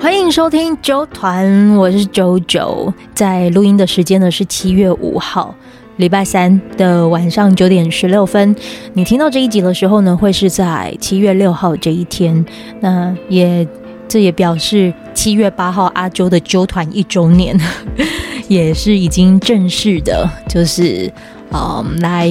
[0.00, 2.90] 欢迎收听啾团，我是啾啾。
[3.14, 5.54] 在录音的时间呢是七月五号，
[5.96, 8.56] 礼拜三的晚上九点十六分。
[8.94, 12.42] 你听到这一集的时候呢，会是在七月六号这一天。
[12.80, 13.66] 那也
[14.08, 17.54] 这也表示七月八号阿啾的啾团一周年，
[18.48, 21.12] 也是已经正式的，就是
[21.52, 22.26] 嗯来。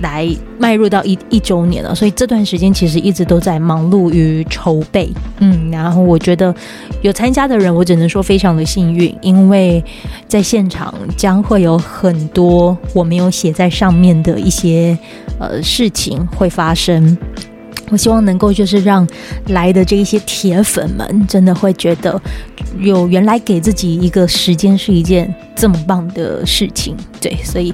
[0.00, 0.28] 来
[0.58, 6.54] 迈入到一一周年了，所以这段时间其实一直都在忙碌于筹备，嗯，然后我觉得
[7.02, 9.84] 有参加的人，我只能说非常的幸运，因为
[10.26, 14.96] 在现场将会有很多我没有写在上面的一些
[15.38, 17.16] 呃事情会发生。
[17.92, 19.06] 我希望能够就是让
[19.48, 22.18] 来的这一些铁粉们真的会觉得，
[22.78, 26.96] 有原来给自己一个时间是一件这么棒的事情。
[27.20, 27.72] 对，所以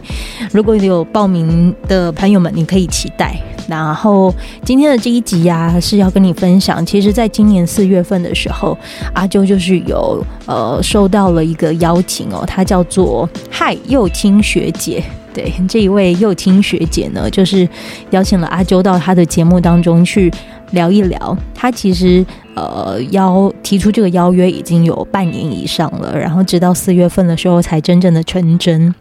[0.52, 3.40] 如果有报名的朋友们，你可以期待。
[3.68, 8.76] 然后今天的这一集呀、是要跟你分享，其实在今年四月份的时候，
[9.14, 15.04] 阿啾就是有呃收到了一个邀请哦，她叫做嗨幼青学姐。
[15.38, 17.68] 对，这一位幼青学姐呢，就是
[18.10, 20.28] 邀请了阿周到她的节目当中去
[20.72, 21.38] 聊一聊。
[21.54, 28.92] 她其实呃邀提出这个邀约已经有半年以上了，然后直到四月份的时候才真正的成真。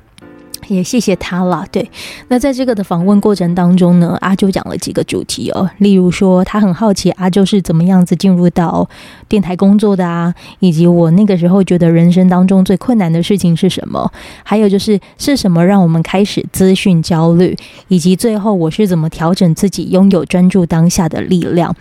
[0.68, 1.66] 也谢谢他了。
[1.72, 1.90] 对，
[2.28, 8.88] 那在这个的访问过程当中呢，阿啾讲了几个主题哦，例如说他很好奇阿啾是怎么样子进入到
[9.28, 14.12] 电台工作的啊，以及我那个时候觉得人生当中最困难的事情是什么，
[14.44, 17.56] 还有就是是什么让我们开始资讯焦虑，
[17.88, 21.76] 以及最后我是怎么调整自己拥有专注当下的力量。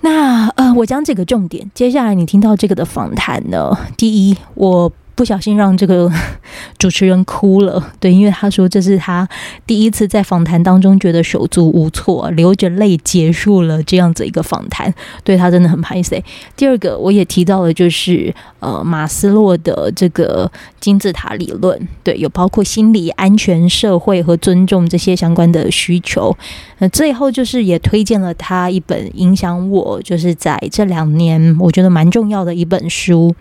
[0.00, 4.92] 那呃，我讲几个重点，接下来你听到这个的访谈呢，第一我。
[5.16, 6.08] 不小心让这个
[6.78, 9.26] 主持人哭了，对，因为他说这是他
[9.66, 14.92] 第一次在访谈当中觉得手足无措，流着泪结束了这样子一个访谈，
[15.24, 16.22] 对他真的很拍谢。
[16.54, 26.36] 第二个，我也提到了，就是呃马斯洛的这个金字塔理论，对，有包括心理、安全、社会和尊重这些相关的需求。
[26.78, 33.34] 那最后就是也推荐了他一本影响我，就是在这两年我觉得蛮重要的一本书。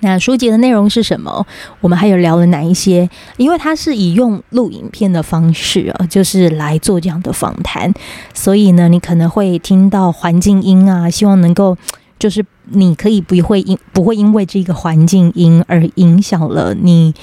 [0.00, 1.46] 那书籍的内容是什么？
[1.80, 3.08] 我们还有聊了哪一些？
[3.36, 7.92] 因为它是以用录影片的方式啊，就是来做这样的访谈，
[8.34, 11.76] 所以呢，你可能会听到环境音啊，希望能够
[12.18, 17.14] 就是你可以不会因不会因为这个环境音而影响了你。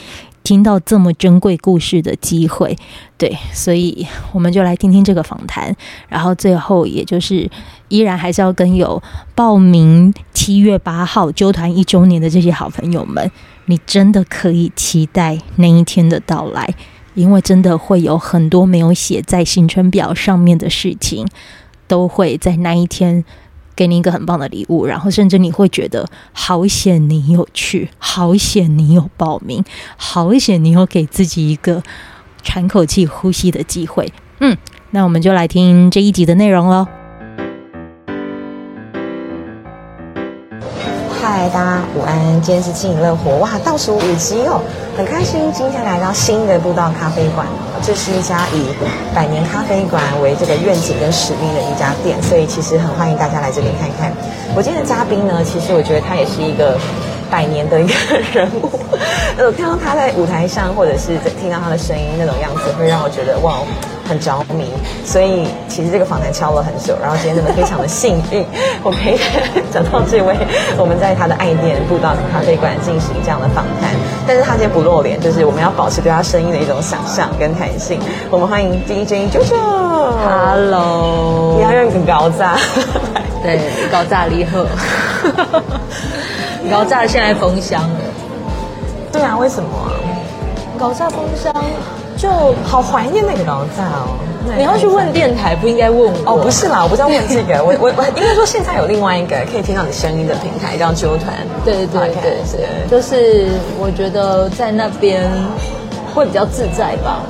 [0.49, 2.75] 听到这么珍贵故事的机会，
[3.19, 5.71] 对，所以我们就来听听这个访谈。
[6.07, 7.47] 然后最后，也就是
[7.87, 8.99] 依然还是要跟有
[9.35, 13.29] 报名七月八号纠团一周年的这些好朋友们，
[13.65, 16.67] 你真的可以期待那一天的到来，
[17.13, 21.27] 因为真的会有很多没有写在行程表上面的事情，
[21.87, 23.23] 都会在那一天。
[23.79, 29.63] 给你一个很棒的礼物，然后甚至你会觉得好险你有去，好险你有报名，
[29.95, 31.81] 好险你有给自己一个
[32.43, 34.11] 喘口气、呼吸的机会。
[34.41, 34.57] 嗯，
[34.91, 36.85] 那我们就来听这一集的内容喽。
[41.39, 42.19] 嗨，大家午安！
[42.41, 44.59] 今天是轻盈乐活哇，倒数五集哦，
[44.97, 47.47] 很开心今天来到新的步道咖啡馆。
[47.81, 48.67] 这是一家以
[49.15, 54.11] 百年咖啡馆为这个愿景跟使命的一家店，所以其实很欢迎大家来这边看看。
[54.53, 56.77] 我今天的嘉宾呢，其实我觉得他也是一个
[57.29, 57.93] 百年的一个
[58.33, 58.69] 人物。
[59.37, 63.59] 呃，看到他在舞台上，或者是在听到他的声音那种样子，会让我觉得哇。
[64.09, 64.65] 很着迷，
[65.05, 68.43] 所以其实这个访谈敲了很久，然后今天真的非常的幸运，
[68.81, 69.19] 我可以
[69.71, 70.35] 找到这位，
[70.79, 73.93] 我们在他的爱店步道咖啡馆进行这样的访谈，
[74.25, 77.99] 但是他今天不露脸，就是我们要保持对他声音的一种想象跟弹性。
[78.31, 79.53] 我们欢迎 DJ 啾啾
[80.25, 82.57] ，Hello，你要用很高炸，
[83.43, 84.65] 对，高炸离合，
[86.71, 87.99] 高炸现在封箱了，
[89.11, 89.93] 对啊，为什么啊？
[90.79, 91.53] 高炸封箱。
[92.17, 92.29] 就
[92.65, 94.11] 好怀念那个高炸哦！
[94.57, 96.33] 你要去问电台，不应该问我。
[96.33, 101.33] 哦，不是啦，我不是要问这个， 我我我应该说现在有另外一个可以听到你声音的平台叫啾团。
[101.63, 103.47] 对对对对，就是
[103.79, 105.31] 我觉得在那边
[106.13, 107.23] 会比较自在吧。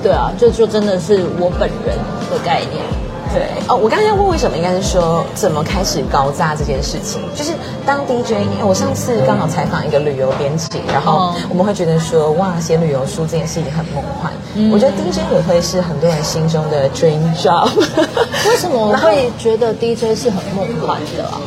[0.00, 1.98] 对啊，就就真的是我本人
[2.30, 2.84] 的概念。
[3.32, 7.22] 对哦，我刚才要问为什么，应该是说怎么开始搞炸这件事情。
[7.34, 7.52] 就是
[7.86, 14.32] 当 DJ，因为我上次刚好采访一个旅游编辑，然后我们会觉得说，哇，写旅游书这件事情很梦幻。
[14.54, 17.70] 嗯、我觉得 DJ 也会是很多人心中的 dream job。
[18.48, 21.40] 为什么我会觉得 DJ 是很梦幻的啊？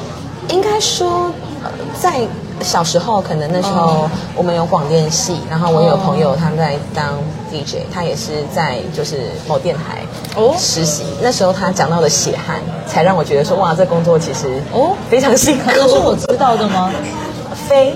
[0.50, 1.32] 应该说，
[2.00, 2.22] 在
[2.62, 7.18] 小时候，可能那时候我们有广电系，然后我有朋友他们在当
[7.52, 10.02] DJ，他也是在就是某电台。
[10.36, 15.70] 哦，实习那时候他讲到的血汗，才让我觉得说哇，这工作其实哦非常辛苦。
[15.70, 16.92] 可是我知道的吗？
[17.68, 17.94] 非。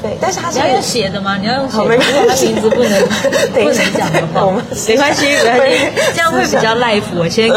[0.00, 1.36] 对，但是他是你要用写的吗？
[1.36, 1.98] 你要用写的，因为
[2.28, 3.02] 他名字不能
[3.52, 4.46] 不能讲的话，
[4.86, 5.76] 没关系，没关系，
[6.14, 7.02] 这样会比较 live。
[7.16, 7.48] 我先，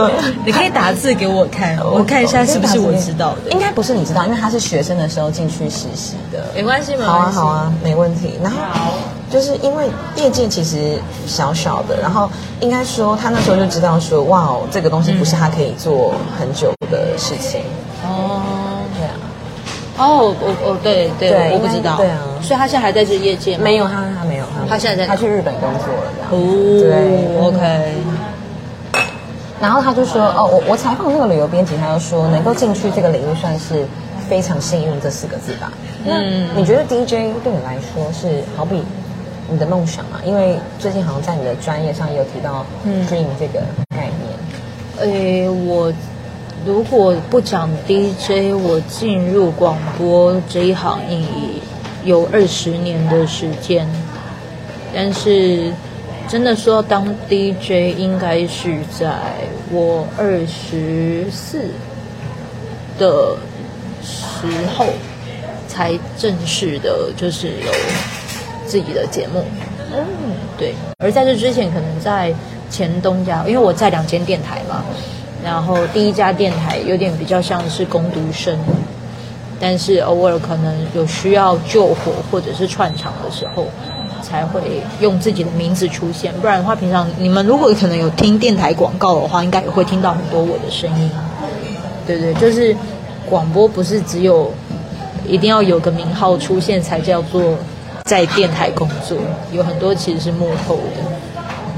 [0.45, 3.51] 你可以打字给我看，我看一下是不是我知道的。
[3.51, 6.43] 应该不是你知道，因为他是学生的时候进去实习的。
[6.55, 7.11] 没关系，没关系。
[7.11, 8.39] 好啊，好啊，没问题。
[8.41, 8.57] 然后
[9.29, 12.29] 就是因为业界其实小小的，然后
[12.59, 17.61] 应该说他那时候就知道说，哇哦，这个东西不是他可以做很久的事情。
[18.03, 18.41] 哦。
[19.97, 21.97] 哦，我我对对，我不知道。
[21.97, 22.19] 对啊。
[22.41, 23.63] 所以他现在还在这业界吗？
[23.63, 26.29] 没有，他他没有，他现在在他去日本工作了，这样。
[26.31, 26.41] 哦，
[26.81, 27.93] 对，OK。
[29.61, 33.85] 然后他就说：“哦，我我采访那个旅游编辑，他就说能够进去这个领域算是
[34.27, 35.71] 非常幸运这四个字吧。
[36.03, 38.81] 嗯，那你觉得 DJ 对你来说是好比
[39.47, 40.19] 你的梦想吗？
[40.25, 42.65] 因为最近好像在你的专业上也有提到
[43.07, 43.59] dream 这个
[43.95, 45.07] 概念。
[45.07, 45.93] 诶，我
[46.65, 51.61] 如果不讲 DJ，我进入广播这一行意义。
[52.03, 53.87] 有二十年的时间，
[54.91, 55.71] 但是
[56.27, 59.19] 真的说当 DJ，应该是在
[59.71, 61.69] 我二十四
[62.97, 63.37] 的
[64.01, 64.87] 时候
[65.67, 67.71] 才正式的，就是有
[68.65, 69.43] 自己的节目。
[69.93, 70.05] 嗯，
[70.57, 70.73] 对。
[70.97, 72.33] 而在这之前，可能在
[72.71, 74.83] 前东家，因为我在两间电台嘛，
[75.43, 78.57] 然后第一家电台有点比较像是工读生。
[79.63, 83.67] 但是偶尔可能有需要救火或者是串场的时候，
[84.23, 84.59] 才会
[84.99, 86.33] 用自己的名字出现。
[86.41, 91.11] 不然的话，平常你们如果可能有听电台广告的话，应该也会听到很多我的声音。
[92.07, 92.75] 对对，就是
[93.29, 94.51] 广播不是只有
[95.27, 97.53] 一定要有个名号出现才叫做
[98.05, 99.15] 在电台工作，
[99.51, 101.03] 有很多其实是幕后的。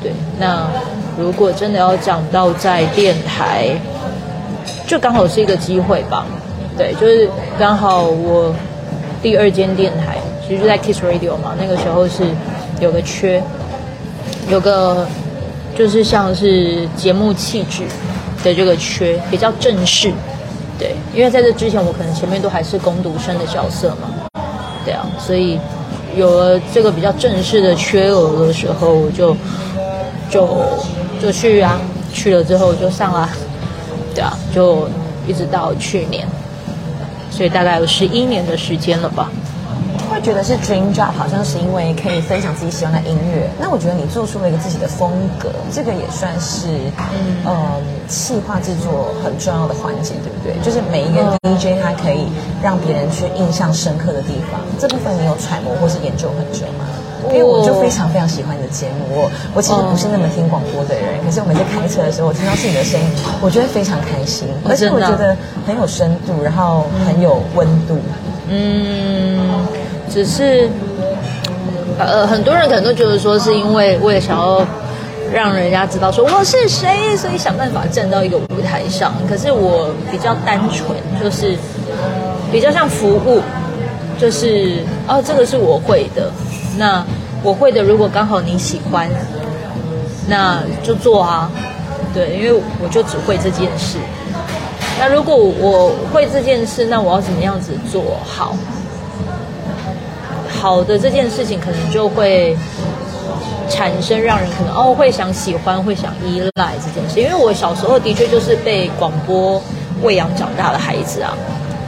[0.02, 0.70] 对，那
[1.18, 3.70] 如果真的要讲到在电台，
[4.88, 6.26] 就刚好是一个机会吧。
[6.78, 7.30] 对，就是
[7.60, 8.54] 刚好我
[9.22, 10.18] 第二间电台
[10.48, 12.24] 其实就在 Kiss Radio 嘛，那个时候是
[12.80, 13.42] 有个缺，
[14.50, 15.08] 有个
[15.78, 17.84] 就是像是节目气质
[18.44, 20.12] 的这个缺，比较正式。
[20.80, 24.10] 对，因为在这之前我可能前面都还是工读生的角色嘛，
[24.84, 25.60] 对啊，所以
[26.18, 29.38] 有了这个比较正式的缺额的时候，我就
[30.32, 30.44] 就
[31.24, 31.80] 就去啊，
[32.14, 33.30] 去了之后就上了，
[34.14, 34.90] 对啊，就
[35.26, 36.28] 一直到去年。
[37.32, 39.32] 所以大概有十一年的时间了吧。
[40.12, 43.50] 会觉得是 dream job，好像是因为可以分享自己喜欢的音乐。
[43.58, 45.10] 那我觉得你做出了一个自己的风
[45.40, 46.68] 格，这个也算是
[47.48, 50.54] 嗯，企划制作很重要的环节，对不对？
[50.62, 52.28] 就是每一个 DJ 他可以
[52.62, 56.86] 让别人去印象深刻的地方，这部分你有揣摩或是研究很久吗？
[57.32, 63.08] 因为我就非常非常喜欢你的节目，我我其实不是那么听广播的人，可是我每次开车的时候，我听到是你的声音，
[63.42, 65.36] 我觉得非常开心，而且我觉得
[65.66, 67.98] 很有深度，然后很有温度。
[68.50, 69.66] 嗯，
[70.10, 70.70] 只是
[71.98, 74.66] 呃，很多人可能都觉得说，是因为为了想要
[75.32, 79.14] 让人家知道说我是谁，所以想办法站到一个舞台上。
[79.30, 81.56] 可是我比较单纯，就是
[82.52, 83.42] 比较像服务，
[84.20, 86.30] 就是哦，这个是我会的。
[86.78, 87.06] 那
[87.44, 89.10] 我会的，如果刚好你喜欢，
[90.28, 91.52] 那就做啊。
[92.14, 93.98] 对，因为我就只会这件事。
[95.00, 98.56] 那如果我会这件事，那我要怎么样子做好？
[100.48, 102.56] 好的这件事情，可能就会
[103.68, 107.20] 产生让人可能哦会想喜欢，会想依赖这件事。
[107.20, 109.62] 因为我小时候的确就是被广播
[110.04, 111.36] 喂养长大的孩子啊。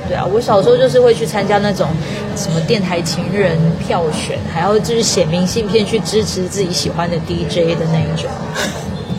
[0.07, 1.88] 对啊，我小时候就是会去参加那种
[2.35, 8.29] 什么电台情人票选，还要就是写明信片去支持自己喜欢的 DJ 的那一种，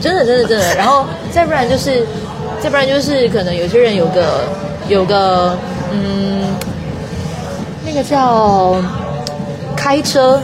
[0.00, 0.74] 真的真的真的。
[0.76, 2.06] 然后再不然就是，
[2.60, 4.44] 再不然就是可能有些人有个
[4.88, 5.56] 有个
[5.92, 6.44] 嗯，
[7.84, 8.76] 那个叫
[9.76, 10.40] 开车，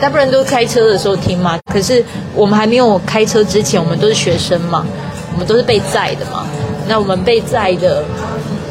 [0.00, 1.58] 再不然都开车的时候听嘛。
[1.72, 4.84] 可是我们还没有开车之前，我们都是学生嘛，
[5.32, 6.44] 我们都是被载的嘛。
[6.86, 8.04] 那我们被载的，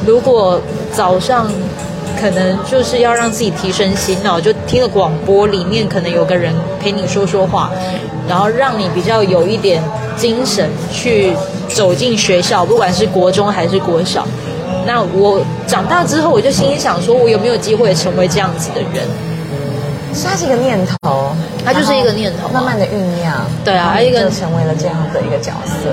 [0.06, 0.62] 如果
[0.94, 1.50] 早上
[2.22, 7.72] 可能就是要让自己提神醒脑，就听了广播，里面可能有个人陪你说说话，
[8.30, 9.84] 然后让你比较有一点
[10.16, 11.34] 精神去
[11.68, 14.26] 走进学校，不管是国中还是国小。
[14.86, 19.04] 那我长大之后，我就心里想说，我有没有机会成为这样子的人？
[20.14, 21.34] 是它是一个念头，
[21.66, 23.34] 它就是一个念头，慢慢的酝酿。
[23.66, 25.90] 对啊，一个就成为了这样的一个角色。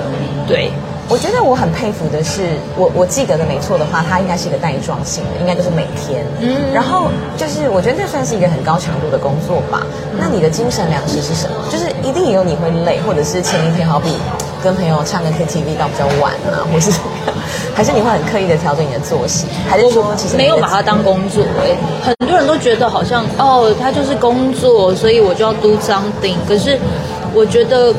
[0.47, 0.71] 对。
[1.11, 6.25] 我觉得我很佩服的是，我我记得的没错的话，它应该是一个带状性的，应该就是每天。
[6.39, 6.71] 嗯。
[6.73, 9.85] 然后就是，我觉得这算是一个很高强度的工作吧。
[10.17, 11.55] 那你的精神粮食是什么？
[11.69, 14.15] 就是一定也有你会累，或者是前一天好比
[14.63, 16.89] 跟朋友唱个 KTV 到比较晚啊， 或是
[17.75, 21.43] 还是你会很刻意的调整你的作息，还是说其实没有把它当工作？
[21.59, 21.75] 哎，
[22.07, 26.37] 很多人都觉得好像哦，他就是工作，所以我就要 do something。
[26.47, 26.79] 可是
[27.33, 27.93] 我觉得，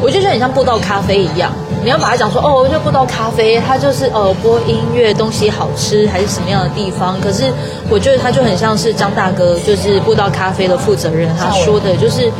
[0.00, 1.50] 我就觉得很像布道咖啡一样。
[1.82, 7.20] 你要把它讲说哦，我就布道咖啡，它就是呃播音乐，东西好吃还是什么样的地方？
[7.20, 7.52] 可是
[7.90, 12.32] 我觉得它就很像是张大哥，就是布道咖啡的负责人，他说的就是，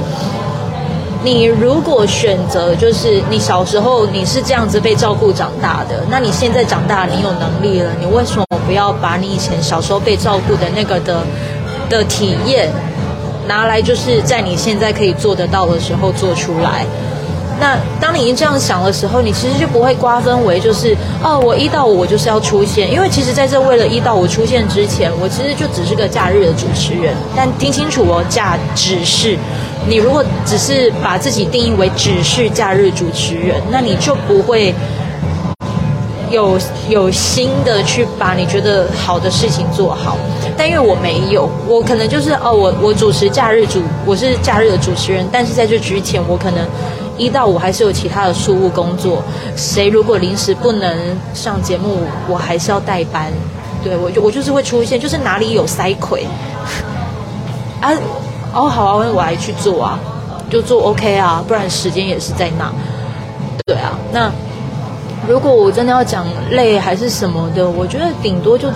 [1.23, 11.23] 你如果选择就是你小时候你是这样子被照顾长大的，那你现在长大你有能力了，你为什么不要把你以前小时候被照顾的那个的
[11.91, 12.71] 的体验
[13.47, 16.87] 拿来，就是在你现在可以做得到的时候做出来？
[17.61, 27.15] 那当你已经这样想的时候，你其实就不会瓜分为就是哦，我一到五我就是要出现，因为其实在这为了一到五出现之前，我其实就只是个假日的主持人。
[27.35, 29.39] 但听清楚哦，假只是
[29.89, 34.75] 你如果只是把自己定义为只是假日主持人，那你就不会
[36.31, 36.59] 有
[36.89, 40.17] 有心的去把你觉得好的事情做好。
[40.57, 46.67] 但因为我没有，我可能就是哦，我我主持假日主，我是假日的主持人，但是在这之前，我可能。
[47.17, 49.23] 一到五还是有其他的事务工作，
[49.57, 50.97] 谁如果临时不能
[51.33, 53.33] 上节目，我还是要代班。
[53.83, 56.27] 对，我就我就是会出现，就是哪里有塞葵
[57.81, 57.93] 啊，
[58.53, 59.99] 哦好啊，我来去做啊，
[60.51, 62.73] 就做 OK 啊，不然时间也是在那。
[63.67, 64.31] 对啊，那
[65.29, 68.69] 如果我真的要讲累还是什么的，我觉得顶多就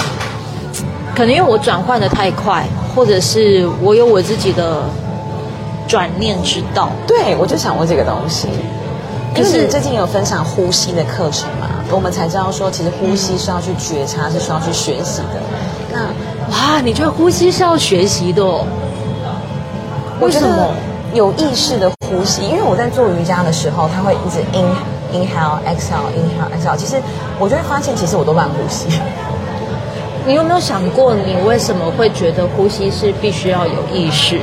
[1.15, 4.83] 可能因为我转换的太快，或者是我有我自己的。
[5.89, 8.47] 转念之道，对，我就想问这个东西。
[9.35, 11.69] 可是最近有分享呼吸的课程嘛？
[11.91, 15.41] 我们才知道说，其实呼吸是要去觉察，是需要去学习的。
[15.91, 16.03] 那
[16.53, 18.67] 哇，你觉得呼吸是要学习的哦？
[20.21, 20.69] 为什么？
[21.15, 24.69] 有意识的呼吸，因为我在做瑜伽的时候，它会一直 in
[25.11, 26.77] inhale exhale inhale exhale。
[26.77, 27.01] 其实
[27.39, 28.87] 我就会发现，其实我都乱呼吸。
[30.27, 34.41] 你有没有想过，你为什么会觉得呼吸是必须要有意识？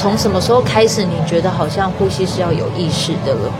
[0.00, 3.52] 从什么时候开始，你觉得好像呼吸是要有意识的了？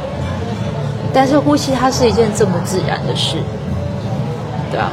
[1.12, 3.37] 但是呼吸它是一件这么自然的事，
[4.70, 4.90] 对啊。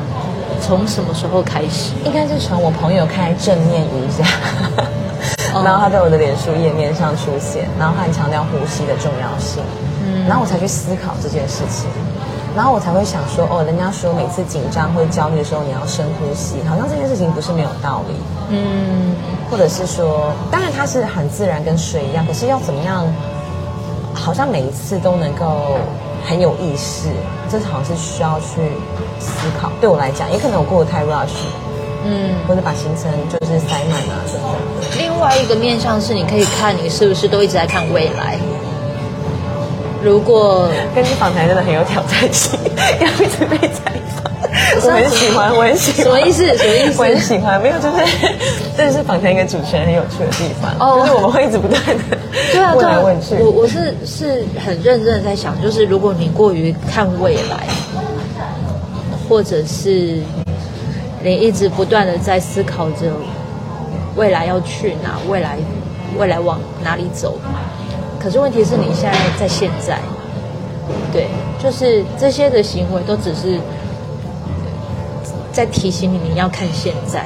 [0.60, 1.94] 从什么时候开始？
[2.04, 4.26] 应该是从我朋友开正念瑜伽，
[5.64, 9.64] 然后他在我的脸书页面上出现，然后他很强调呼吸的重要性，
[10.04, 11.88] 嗯，然后我才去思考这件事情。
[12.58, 18.16] 然后我才会想说，哦，人家说每次紧张或焦虑的时候，你要深呼吸，好像这件事情不是没有道理。
[18.50, 19.16] 嗯，
[19.50, 23.06] 或者是说，当然它是很自然，跟水一样，可是要怎么样，
[24.14, 25.78] 好像每一次都能够
[26.26, 27.10] 很有意识，
[27.50, 28.72] 这好像是需要去
[29.20, 29.72] 思考。
[29.80, 31.48] 对我来讲，也可能我过得太 rush，
[32.04, 35.00] 嗯，或者把行程就是塞满了等等。
[35.00, 38.38] 另外一个面向是，你可以看你是不是都一直在看未来。
[40.04, 42.58] 如果跟你访谈真的很有挑战性，
[43.02, 44.27] 要一直被采访，
[44.84, 46.04] 我很喜欢，我很喜欢。
[46.04, 46.46] 什么意思？
[46.58, 47.00] 什么意思？
[47.00, 47.98] 我很喜欢，没有，就是
[48.78, 50.74] 这是访谈一个主持人很有趣的地方。
[50.80, 52.18] 哦，就是我们会一直不断的
[52.52, 53.36] 对啊，问来问去。
[53.36, 57.68] 我我是是很认真的在想，就是如果你过于看未来，
[59.28, 60.20] 或者是
[61.24, 63.12] 你一直不断的在思考着
[64.16, 65.58] 未来要去哪，未来
[66.18, 67.38] 未来往哪里走。
[68.20, 70.00] 可是问题是你现在在现在，
[71.14, 71.28] 对，
[71.62, 73.60] 就是这些的行为都只是
[75.58, 77.26] 在提醒你，你要看现在，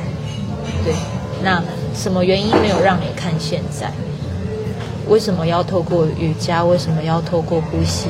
[0.85, 0.95] 对。
[1.43, 1.61] 那
[1.93, 3.91] 什么原因没有让你看现在？
[5.09, 6.63] 为什么要透过瑜伽？
[6.63, 8.07] 为什么要透过呼吸？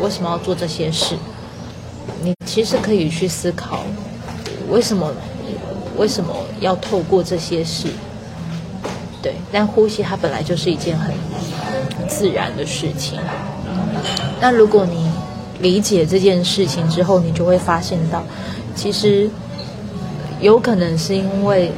[0.00, 1.14] 为什么要做这些事？
[2.22, 3.80] 你其实可以去思考，
[4.70, 5.12] 为什么
[5.98, 7.88] 为什么要透过这些事？
[9.20, 11.12] 对，但呼吸它本来就是一件很。
[12.08, 13.18] 自然的事情。
[14.40, 15.10] 那如果你
[15.60, 18.22] 理解这件事情之后，你就会发现到，
[18.74, 19.30] 其实
[20.40, 21.72] 有可能是因为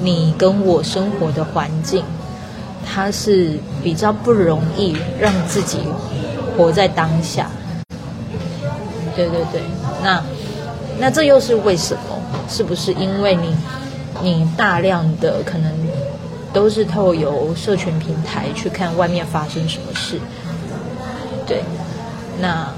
[0.00, 2.04] 你跟我生活的环境，
[2.84, 5.80] 它是比较不容易让自己
[6.56, 7.50] 活在当下。
[9.14, 9.62] 对对对，
[10.02, 10.22] 那
[10.98, 12.00] 那这又是为什么？
[12.48, 13.56] 是不是因为你
[14.22, 15.72] 你大量的可能？
[16.52, 20.18] 都是透由社群平台去看外面发生什么事，
[21.46, 21.62] 对，
[22.40, 22.72] 那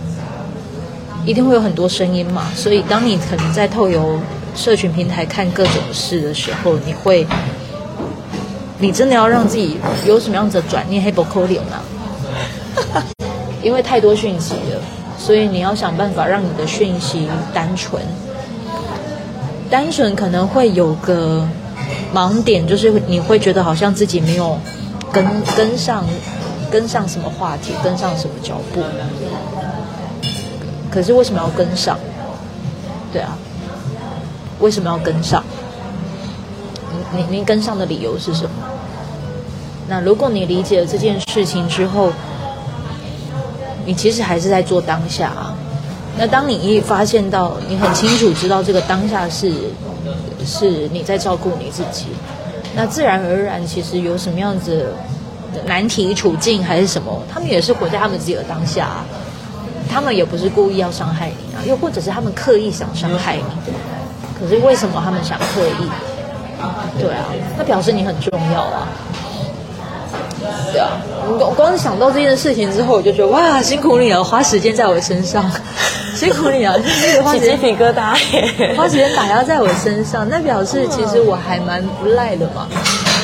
[1.29, 2.49] 一定会有很多声音嘛。
[2.57, 4.19] 所以当你可能在透由
[4.55, 7.27] 社群平台看各种事的时候，你会，
[8.79, 11.77] 你真的要让自己有什么样子的转念，黑不扣脸呢？
[13.63, 14.81] 因为太多讯息了，
[15.19, 18.03] 所以你要想办法让你的讯息单纯，
[19.69, 21.47] 单纯可能会有个。
[22.15, 24.59] 盲点就是你会觉得好像自己没有
[25.13, 26.03] 跟跟上
[26.71, 28.83] 跟上什么话题，跟上什么脚步。
[30.91, 31.99] 可是为什么要跟上？
[33.13, 33.37] 对啊，
[34.61, 35.43] 为什么要跟上？
[37.15, 38.51] 您您跟上的理由是什么？
[39.89, 42.13] 那如果你理解了这件事情之后，
[43.87, 45.55] 你其实还是在做当下啊。
[46.19, 49.53] 那当你一发现到，你很清楚知道这个当下是
[50.45, 52.07] 是你在照顾你自己，
[52.75, 54.93] 那自然而然，其实有什么样子
[55.55, 59.07] 的难题处境还是什么，他们也是活在他们自己的当下啊。
[59.99, 63.43] 他们也不是故意要伤害你啊，又或者是他们刻意想伤害你。
[64.39, 65.91] 可是为什么他们想刻意？
[67.01, 67.27] 对啊，
[67.57, 68.87] 那表示你很重要啊。
[70.73, 70.91] 对啊，
[71.41, 75.51] 我光是想到这件事情之后，我就觉得哇，辛苦你了，花时间在我身上，
[76.15, 78.15] 辛苦你了，就是花鸡皮疙瘩，
[78.79, 82.69] 花时间打压在我身上，那表示其实我还蛮不赖的嘛。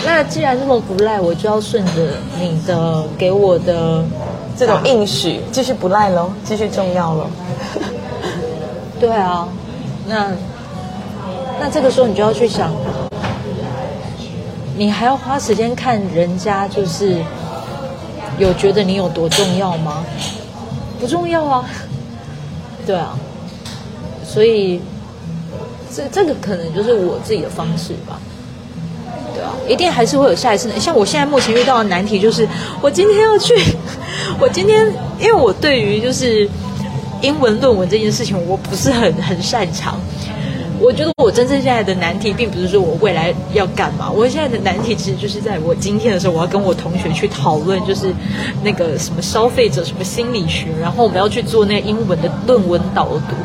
[0.04, 1.92] 那既然这么不赖，我就要顺着
[2.40, 4.04] 你的给我的
[4.56, 7.26] 这种应许，继续不赖喽，继续重要喽。
[9.00, 9.48] 对啊，
[10.06, 10.30] 那
[11.60, 12.72] 那这个时候你就要去想。
[14.76, 17.22] 你还要花时间看人家，就是
[18.38, 20.04] 有觉得你有多重要吗？
[20.98, 21.64] 不重要啊，
[22.84, 23.16] 对啊，
[24.24, 24.80] 所以
[25.94, 28.18] 这这个可能就是我自己的方式吧，
[29.68, 30.78] 一定还是会有下一次的。
[30.78, 32.48] 像我现在目前遇到的难题就是，
[32.80, 33.54] 我今天要去，
[34.40, 34.86] 我今天
[35.18, 36.48] 因为我对于就是
[37.22, 39.98] 英文论文这件事情，我不是很很擅长。
[40.80, 44.10] 我觉得我真正现在的难题，并不是说我未来要干嘛。
[44.10, 48.12] 我现在的难题，其实就是在我今天的时候，我要跟我同学去讨论，就是
[48.62, 53.36] 那个什么消费者什么心理学，然后我们要去做那个英文的论文导读。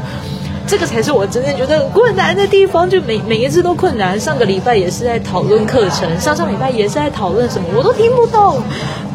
[0.70, 4.20] 这个才是我真正觉得很困难的地方，就每每一次都困难。
[4.20, 8.62] 上个礼拜也是在讨论课程，上上礼拜也是在讨论什么，我都听不懂。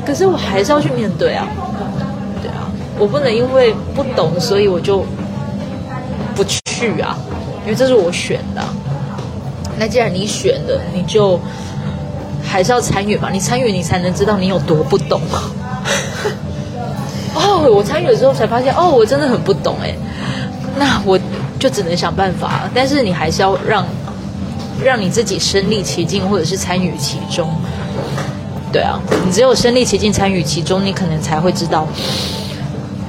[0.04, 1.46] 可是我还是要去面对啊，
[2.42, 2.66] 对啊，
[2.98, 5.06] 我不能因为不懂，所以我就
[6.34, 7.16] 不去啊。
[7.62, 8.60] 因为这是我选的，
[9.78, 11.38] 那既然你选的，你就
[12.44, 13.30] 还是要参与嘛。
[13.30, 15.38] 你参与，你才能知道你有多不懂啊。
[17.36, 19.94] 哦，我参与了之后才发现，哦，我真的很不懂哎。
[20.76, 21.16] 那我
[21.64, 22.68] 就只能想办法。
[22.74, 23.86] 但是你还是要让
[24.84, 27.48] 让你自己身历其境，或者是参与其中。
[28.70, 31.88] 对啊，你只有身历其境、参与其中，你可能才会知道。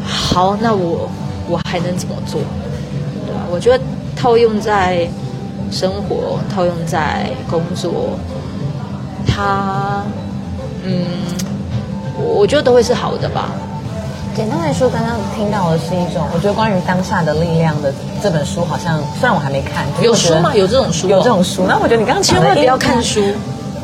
[0.05, 1.09] 好，那我
[1.49, 2.39] 我还能怎么做？
[3.25, 3.83] 对啊，我觉得。
[4.15, 5.05] 套用在
[5.69, 8.17] 生活，套用在工作，
[9.27, 10.01] 它，
[10.83, 11.05] 嗯，
[12.17, 13.51] 我觉得都会是好的吧。
[14.35, 20.51] 简单来说，刚刚听到的是一种，我觉得关于当下的力量的这本书，好像虽然我还没看，有书吗？
[20.53, 21.07] 有这种书？
[21.07, 21.63] 有这种书。
[21.65, 23.21] 那我觉得你刚刚千万不要看书。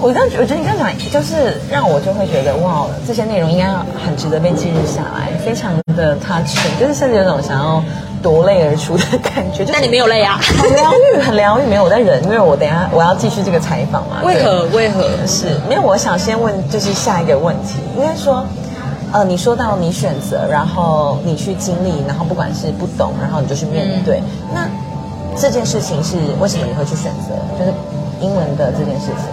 [0.01, 3.69] 我刚，我觉得你刚刚讲，就是让我就会觉得哇，这些内容应该
[4.03, 7.81] 很值得被记录下来，非常的 touching，就是甚至有种想要。
[8.21, 10.39] 夺泪而出的感觉，但你没有泪啊？
[10.61, 11.63] 很疗愈，很疗愈。
[11.65, 14.21] 没有，我在忍，因为我等一下我要继续这个采访嘛。
[14.23, 14.67] 为何？
[14.73, 15.09] 为何？
[15.25, 18.45] 是，因为我想先问，就是下一个问题，应该说，
[19.13, 24.19] 呃，你说到你选择，然后你去经历，然后不管是不懂，然后你就去面对。
[24.19, 24.69] 嗯、那
[25.39, 27.36] 这件事情是为什么你会去选择？
[27.60, 27.74] 就是
[28.21, 29.26] 英文的这件事情。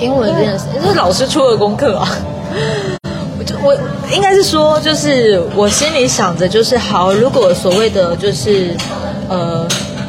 [0.00, 2.08] 英文这件事，这是老师出的功课啊。
[3.64, 3.72] 我
[4.12, 7.12] 应该是说，就是我心里想着，就是好。
[7.12, 8.74] 如果所谓的就是，
[9.28, 9.64] 呃，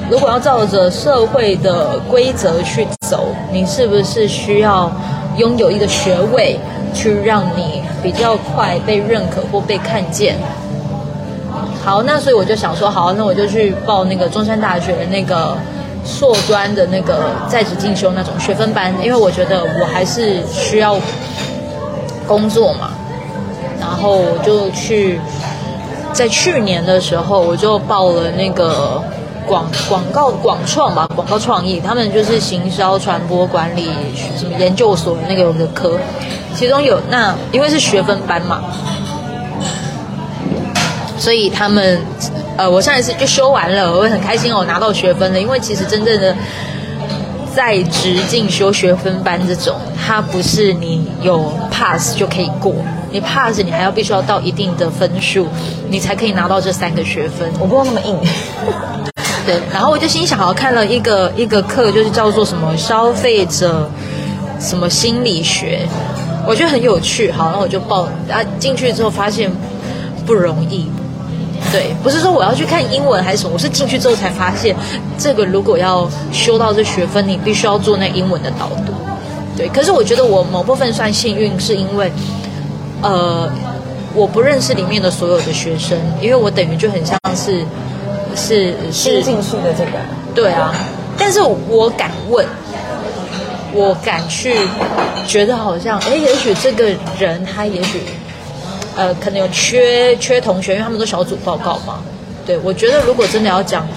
[0.09, 4.91] 如果要照着社会的规则去走，你是不是需要
[5.37, 6.59] 拥有一个学位，
[6.95, 10.35] 去让你比较快被认可或被看见？
[11.83, 15.57] 好，那所以我就想说，好，那我就去报那个中山大学的那个
[16.05, 20.99] 硕专的那个在职进修那种学分班，因为我觉得我还是需要
[22.27, 22.91] 工作嘛。
[23.79, 25.19] 然后我就去，
[26.13, 29.01] 在去年的时候，我就报了那个
[29.45, 33.89] 广广告广创吧，广告创意，他们就是行销传播管理
[34.37, 35.99] 什么研究所的那个有个科，
[36.55, 38.61] 其中有那因为是学分班嘛，
[41.17, 41.99] 所以他们
[42.57, 46.35] 呃，我上一次就修完了，我会很开心哦，拿到学分了，因为其实真正的
[47.55, 52.73] 在职进修学分班这种，它不是你有 pass 就可以过。
[53.11, 55.47] 你 pass，你还要必须要到一定的分数，
[55.87, 57.47] 你才可以拿到这三个学分。
[57.59, 58.17] 我不用那么硬。
[59.45, 63.87] 对，然后我就心想，好，看了一个一个课，就是叫做什么消费者
[64.59, 65.87] 什么心理学，
[66.47, 67.31] 我觉得很有趣。
[67.31, 69.51] 好，然后我就报啊进去之后发现
[70.25, 70.89] 不容易。
[71.71, 74.75] 对，不是说我要去看英文还是什么，我是进去之后才发现，
[75.17, 78.93] 这个如果要修到这学分，你必须要做那英文的导读。
[79.55, 82.11] 对，可是我觉得我某部分算幸运，是因为。
[83.01, 83.51] 呃，
[84.15, 87.65] 我不认识里面的所有的学生，因为我等于就很像是
[88.33, 89.99] 是是进去的这个，
[90.33, 90.73] 对啊，
[91.17, 92.45] 但是我敢问，
[93.73, 94.55] 我敢去
[95.27, 98.01] 觉得好像，哎，也许这个人他也许
[98.95, 102.01] 呃可能有缺缺同学，因为他们都小组报告嘛。
[102.45, 103.87] 对，我觉得如果真的要讲，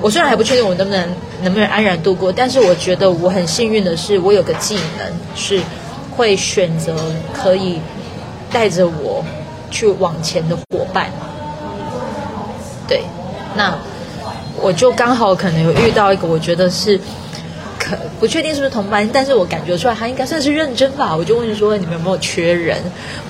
[0.00, 1.08] 我虽然还不确定我能不能
[1.42, 5.60] 能不能安然度过，但是我觉得我很幸运的是，我有个技能是
[6.16, 6.94] 会选择
[7.32, 7.80] 可以
[8.50, 9.24] 带着我
[9.70, 11.10] 去往前的伙伴。
[12.86, 13.02] 对，
[13.56, 13.76] 那
[14.60, 16.98] 我就刚好可能有遇到一个，我觉得是
[17.92, 21.14] 可不确定是不是同班，但是我感觉出来他应该算是认真吧。
[21.14, 22.78] 我就问说，你们有没有缺人？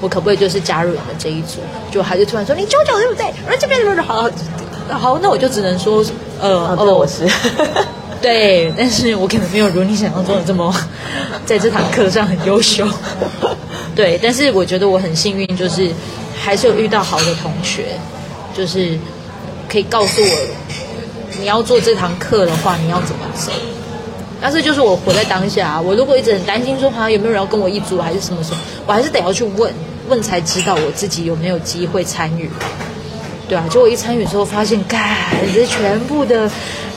[0.00, 1.58] 我可不可以就是加入你们这一组？
[1.90, 3.26] 就还是突然说你九九对不对？
[3.48, 4.30] 而这边的好。
[4.90, 6.04] 好，那我就只能说，
[6.40, 7.26] 呃，哦，哦我是，
[8.20, 10.74] 对，但是我可能没有如你想象中的这么，
[11.46, 12.86] 在这堂课上很优秀，
[13.94, 15.88] 对，但是我觉得我很幸运，就是
[16.36, 17.96] 还是有遇到好的同学，
[18.54, 18.98] 就是
[19.68, 20.36] 可以告诉我，
[21.38, 23.52] 你要做这堂课的话，你要怎么走。
[24.42, 29.72] 但是就是我活在当下，我如果一直很担心说，好像有没有人要跟我一组，还是什么什么，我还是得要去问
[30.08, 32.50] 问才知道我自己有没有机会参与。
[33.48, 35.16] 对啊，结果一参与之后发现，干，
[35.54, 36.50] 这全部的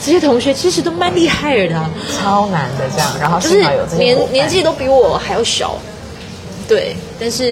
[0.04, 1.86] 这些同学其实都蛮厉害的，
[2.18, 3.12] 超难的这样。
[3.20, 3.60] 然后就是
[3.98, 5.78] 年年纪都比我还要小，
[6.68, 6.96] 对。
[7.20, 7.52] 但是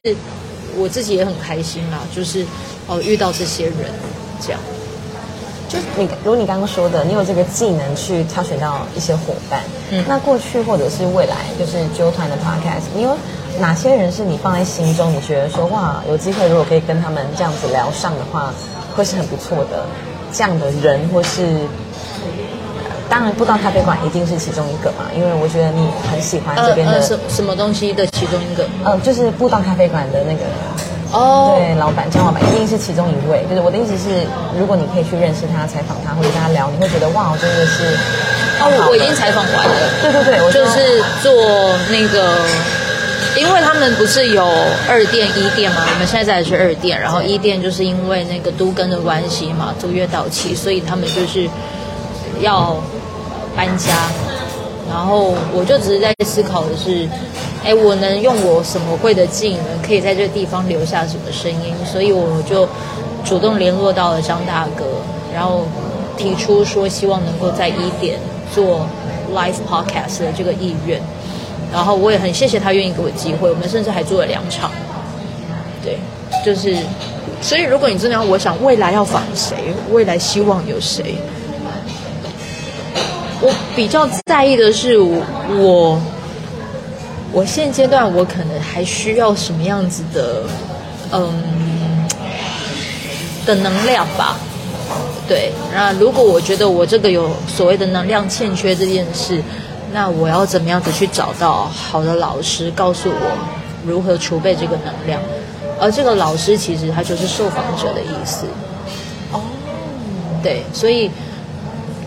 [0.76, 2.46] 我自己也很开心啦，就是
[2.88, 3.76] 哦遇到这些人，
[4.42, 4.60] 这样。
[5.74, 9.60] 就是你如你刚刚说的，你有这个技能去挑选到一些伙伴，
[9.90, 13.18] 嗯，那过去或者是未来，就是啾团的 podcast，你有
[13.60, 15.12] 哪些人是你放在心中？
[15.12, 18.54] 你觉得说哇，有机会如果可以跟他们这样子聊上的话。
[18.96, 19.88] 会是很不错的
[20.32, 21.48] 这样的人，或是
[23.10, 30.42] 当然，布道咖啡馆一定是其中一个嘛，因为我觉得你很喜欢这边的、呃呃、什什么东西的其中一个，嗯、呃，就是布道咖啡馆的那个
[31.14, 33.46] 哦，对，老板张老板一定是其中一位。
[33.50, 34.26] 就是我的意思是，
[34.58, 37.86] 如果你可以去认识他、采访他或者跟他聊，你会觉得哇，真的是
[38.60, 41.32] 哦，我已经采访完了，对对对，我就是做
[41.90, 42.44] 那个。
[43.36, 44.46] 因为他们不是有
[44.88, 51.50] 二店一店嘛，我们现在在的是二店，然后一店就是因为那个都更的关系嘛，租约到期，所以他们就是
[52.42, 52.78] 要
[53.56, 53.92] 搬家。
[54.90, 57.08] 然后我就只是在思考的是，
[57.64, 61.74] 哎，我能用我什么会的技能，可以在这个地方留下什么声音？
[61.86, 62.68] 所以我就
[63.24, 64.86] 主动联络到了张大哥，
[65.34, 65.66] 然后
[66.18, 68.20] 提出说希望能够在一点
[68.54, 68.86] 做
[69.34, 71.02] live podcast 的这个意愿。
[71.72, 74.70] 然后我也很谢谢他愿意给我机会，我们甚至还做了两场。
[75.82, 75.98] 对，
[76.46, 76.78] 就是，
[77.42, 79.58] 所以如果你真的要，我想未来要访谁，
[79.92, 81.16] 未来希望有谁，
[83.44, 86.00] 我比较在意的是我，
[87.32, 90.44] 我现阶段我可能还需要什么样子的，
[91.12, 92.08] 嗯，
[93.46, 94.38] 的能量吧。
[95.28, 99.44] 对，那如果我觉得我这个有所谓的能量欠缺这件事。
[99.96, 103.38] 那我要怎么样子去找到好的老师，告诉我
[103.86, 105.22] 如何储备这个能量？
[105.80, 108.48] 而这个老师其实他就是受访者的意思。
[109.32, 109.40] 哦，
[110.42, 111.12] 对，所以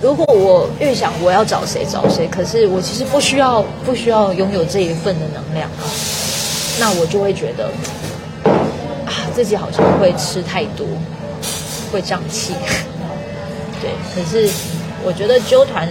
[0.01, 5.69] 如果我预想我要找谁找谁，可是我其实不需要不需要拥有这一份的能量，
[6.79, 7.71] 那我就会觉得
[9.05, 10.87] 啊，自己好像会吃太多，
[11.93, 12.55] 会胀气。
[13.81, 14.49] 对，可是
[15.05, 15.89] 我觉得啾团。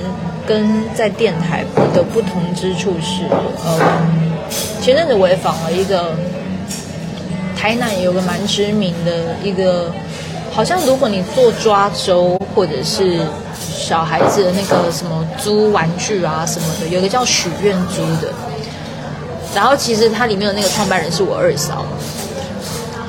[0.48, 3.24] 跟在电台的不同之处是，
[3.66, 4.06] 呃，
[4.80, 6.14] 前阵子我也访了一个
[7.58, 9.92] 台南有个蛮知名的一个，
[10.52, 13.22] 好像如果你做抓周或者是
[13.76, 18.34] 小孩子的那个什么租玩具啊什么的，有个叫许愿租的，
[19.54, 21.86] 然后其实它里面的那个创办人是我二嫂，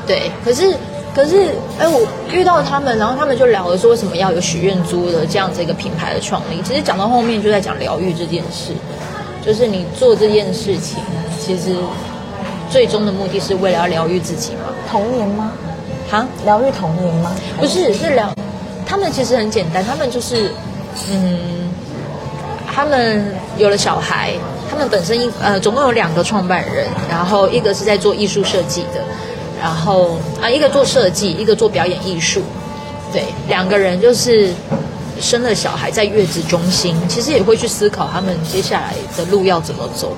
[0.07, 0.77] 对，可是。
[1.15, 6.61] 可是，哎，我遇到他们，然后他们就聊了说，为什么要有许愿租的这样子一个品牌的创立？
[6.63, 8.75] 其实讲到后面就在讲疗愈这件事，
[9.43, 10.99] 就是你做这件事情，
[11.41, 11.75] 其实
[12.69, 14.65] 最终的目的是为了要疗愈自己嘛。
[14.91, 15.53] 童年吗？
[16.11, 16.27] 哈？
[16.45, 17.33] 疗愈童年吗？
[17.59, 18.31] 不是，是疗。
[18.87, 20.53] 他们其实很简单，他们就是，
[21.11, 21.69] 嗯，
[22.73, 24.33] 他们有了小孩，
[24.71, 29.05] 他们本身一呃，总共有两个创办人，然后一个是在做艺术设计的。
[29.61, 32.43] 然后啊，一个做设计，一个做表演艺术，
[33.11, 34.53] 对，两个人就是
[35.19, 40.15] 生了小孩，在月子中心，其实也会去思考他们接下来的路要怎么走，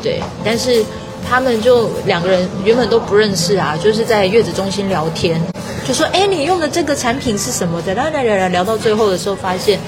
[0.00, 0.22] 对。
[0.44, 0.84] 但是
[1.28, 5.42] 他们就两个人原本都不认识啊，就是在月子中心聊天，
[5.86, 9.78] 就说：“哎，你用的这个产品是什么的？”聊聊聊聊，聊到最后的时候，发现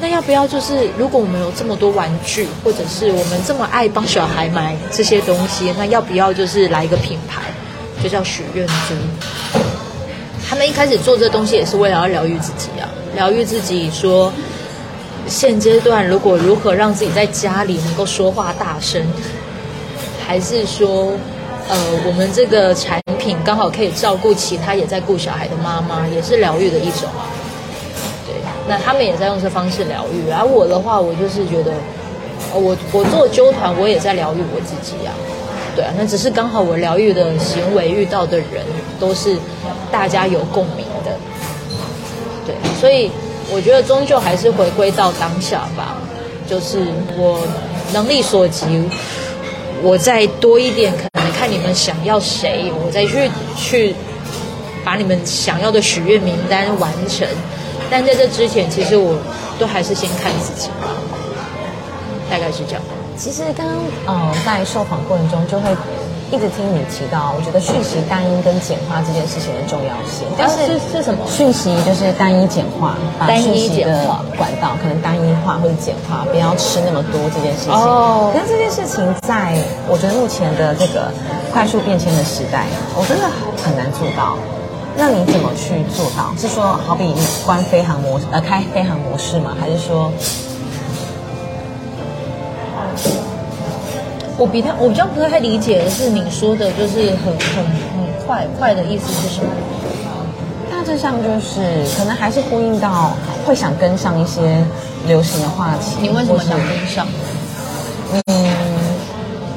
[0.00, 7.42] 那要不要就是，如果我们有这么多玩具，或者是我们这么爱帮小孩买这些东西，那要不要就是来一个品牌？
[8.02, 8.94] 就叫许愿珠。
[10.48, 14.32] 他们一开始做这东西也是为了要疗愈自己啊，疗愈自己说，
[15.26, 19.02] 现阶段如果如何让自己在家里能够说话大声，
[20.26, 21.12] 还是说，
[21.68, 23.00] 呃，我们这个产
[23.44, 27.26] 刚好可以照顾其他也在顾小孩的妈妈，也是疗愈的一种啊。
[28.26, 28.34] 对，
[28.68, 31.72] 那他们也在用这方式疗愈，而我的话，我就是觉得，
[32.52, 35.14] 我我做纠团，我也在疗愈我自己啊。
[35.74, 38.64] 对啊，那只是刚好我疗愈的行为遇到的人
[38.98, 39.36] 都是
[39.92, 41.12] 大家有共鸣的，
[42.46, 43.10] 对，所以
[43.50, 45.98] 我觉得终究还是回归到当下吧，
[46.48, 46.78] 就是
[47.18, 47.46] 我
[47.92, 48.88] 能力所及，
[49.82, 53.94] 我再多一点，可看你们想要谁，我再去去
[54.84, 57.28] 把你们想要的许愿名单完成。
[57.90, 59.16] 但在这之前，其实我
[59.58, 60.88] 都还是先看自己吧，
[62.30, 62.82] 大概是这样。
[63.16, 65.70] 其实刚刚呃在受访过程中就会
[66.30, 70.26] 一直听你提到，我觉得讯息单一跟简化这件事情的重要性。
[70.36, 71.24] 但是、啊、是，是什么？
[71.30, 77.72] 讯息就是单一简化，把讯息的管道可能单一化或者简化，不要吃那么多这件事情。
[77.72, 78.32] 哦。
[78.34, 79.56] 可是这件事情在
[79.88, 81.12] 我觉得目前的这个
[81.52, 82.66] 快速变迁的时代，
[82.98, 83.30] 我真的
[83.62, 84.36] 很难做到。
[84.96, 86.34] 那你怎么去做到？
[86.36, 89.56] 是说好比你关飞航模式呃开飞航模式吗？
[89.60, 90.10] 还是说？
[94.38, 99.50] 我比他，我比较不太理解的是你说的，就是很很很快快的意思是什么？
[100.70, 103.12] 大致上就是可能还是呼应到
[103.46, 104.62] 会想跟上一些
[105.06, 105.96] 流行的话题。
[106.00, 107.06] 你为什么想跟上？
[108.26, 108.46] 嗯，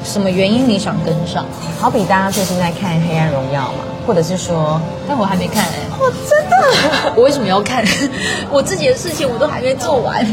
[0.03, 1.45] 什么原因你想跟上？
[1.79, 7.83] 好比大家最近在看《黑暗荣耀》嘛，或者是说，但我还没看哎、欸，我真的， 我为什么要看？
[8.49, 10.25] 我自己的事情我都还没做完。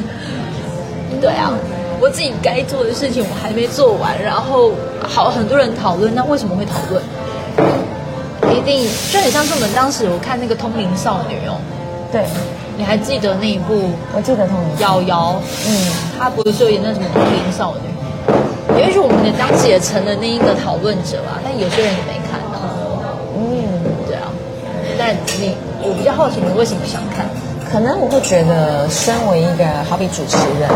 [1.21, 1.53] 对啊。
[2.01, 4.73] 我自己该做的事情我还没做完，然后
[5.07, 7.03] 好很多人讨论，那为什么会讨论？
[8.55, 11.59] 一定就很像是我们当时我看那个《通灵少女》哦，
[12.13, 12.25] 对，
[12.77, 13.91] 你还记得那一部？
[14.15, 15.07] 我记得《通灵少女》。
[15.09, 15.71] 瑶瑶，嗯，
[16.19, 17.89] 她不是说演那什么《通灵少女》？
[18.79, 22.61] 也许我们的当时也成了那一个讨论者吧，但有些人也没看到。
[23.37, 24.29] 嗯，对啊。
[24.99, 27.27] 但你，我比较好奇，你为什么想看？
[27.71, 30.69] 可能我会觉得，身为一个好比主持人。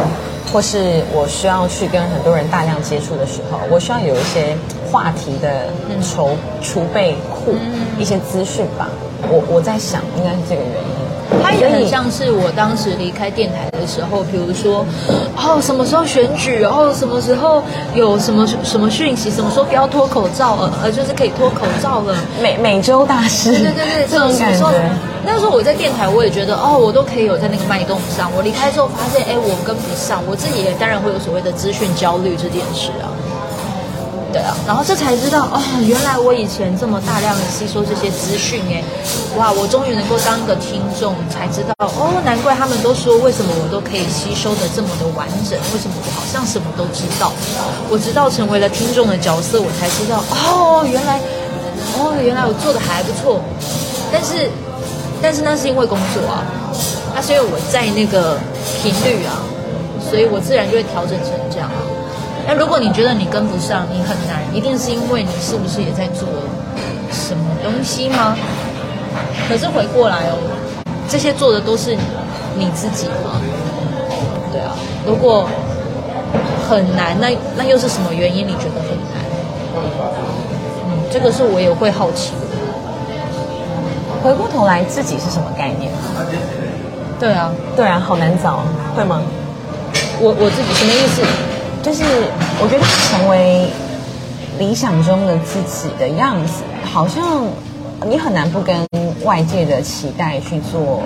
[0.53, 4.57] 或是我需要去跟很多人大量接触的时候，我需要有一些
[4.91, 5.67] 话题的
[6.03, 7.55] 筹储备库，
[7.99, 8.89] 一些资讯吧。
[9.29, 11.01] 我我在想，应该是这个原因。
[11.41, 14.85] 它也很像是我当时离开电台的时候，比如说，
[15.37, 17.63] 哦，什么时候选举，然后什么时候
[17.95, 22.17] 有什么什么讯息，什么时候不要脱口罩了，呃，就是可以脱口罩了。
[22.43, 24.67] 每每周大事，对对对，这种感觉。
[25.25, 28.31] 那时候我在电台，我也觉得哦，我都可以有在那个脉动上。
[28.37, 33.13] 我离开之后发现，哎，我跟不上，我自己也当然会有所谓的资讯焦虑这件事啊。
[34.33, 38.81] 对啊，然后这才知道哦，原来我以前这么大量的吸收这些资讯哎，
[39.37, 47.33] 哇，我终于能够当一个听众，才知道哦，难怪他们都说为什么我都可以吸收的这么的完整，为什么我好像什么都知道？
[47.91, 51.19] 我直到成为了听众的角色，我才知道哦，原来
[51.99, 53.41] 哦，原来我做的还不错，
[54.13, 54.49] 但是
[55.23, 56.45] 但是那是因为工作啊，
[57.15, 58.39] 那是因为我在那个
[58.83, 59.37] 频率啊，
[60.01, 61.81] 所以我自然就会调整成这样啊。
[62.49, 66.27] 那如果你觉得你跟不上，你很难，一定是因为你是不是也在做
[67.13, 68.37] 什么东西吗？
[69.49, 70.39] 可是回过来哦，
[71.09, 71.95] 这些做的都是
[72.57, 73.41] 你自己吗？
[74.51, 74.75] 对啊，
[75.07, 75.49] 如果
[76.69, 79.21] 很难，那那又是什么原因你觉得很难？
[80.87, 82.50] 嗯，这个是我也会好奇的。
[84.23, 85.91] 回过头来，自己是什么概念？
[87.19, 88.61] 对啊，对啊，好难找，
[88.95, 89.21] 会吗？
[90.21, 91.23] 我我自己什么意思？
[91.83, 92.05] 就是
[92.61, 93.67] 我觉得成为
[94.59, 97.47] 理想中的自己的样子，好像
[98.07, 98.87] 你很难不跟
[99.25, 101.03] 外界的期待去做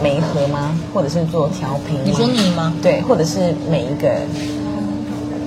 [0.00, 0.70] 媒合吗？
[0.94, 1.98] 或者是做调频？
[2.04, 2.72] 你说你吗？
[2.80, 4.08] 对，或者是每一个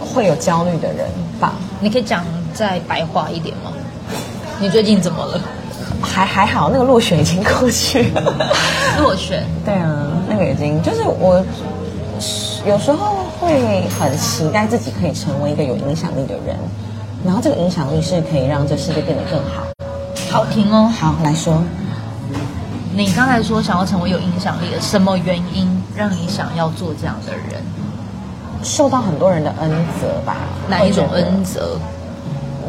[0.01, 1.07] 会有焦虑的人
[1.39, 1.53] 吧？
[1.79, 3.71] 你可以讲再白话一点吗？
[4.59, 5.39] 你最近怎么了？
[6.01, 8.51] 还还好，那个落选已经过去了。
[8.99, 9.43] 落选？
[9.65, 11.43] 对啊，那个已经就是我
[12.65, 13.19] 有时候。
[13.39, 16.57] 会很期待自己可以成为一个有影响力的人，
[17.23, 19.63] 然后这个影响力是可以让这世界变得更好。
[20.29, 21.63] 好听哦，好来说。
[22.93, 27.63] 你刚才说想要成为有影响力的，什么原因让你想要做这样的人？
[28.62, 30.35] 受到很多人的恩泽吧？
[30.67, 31.79] 哪一种恩泽？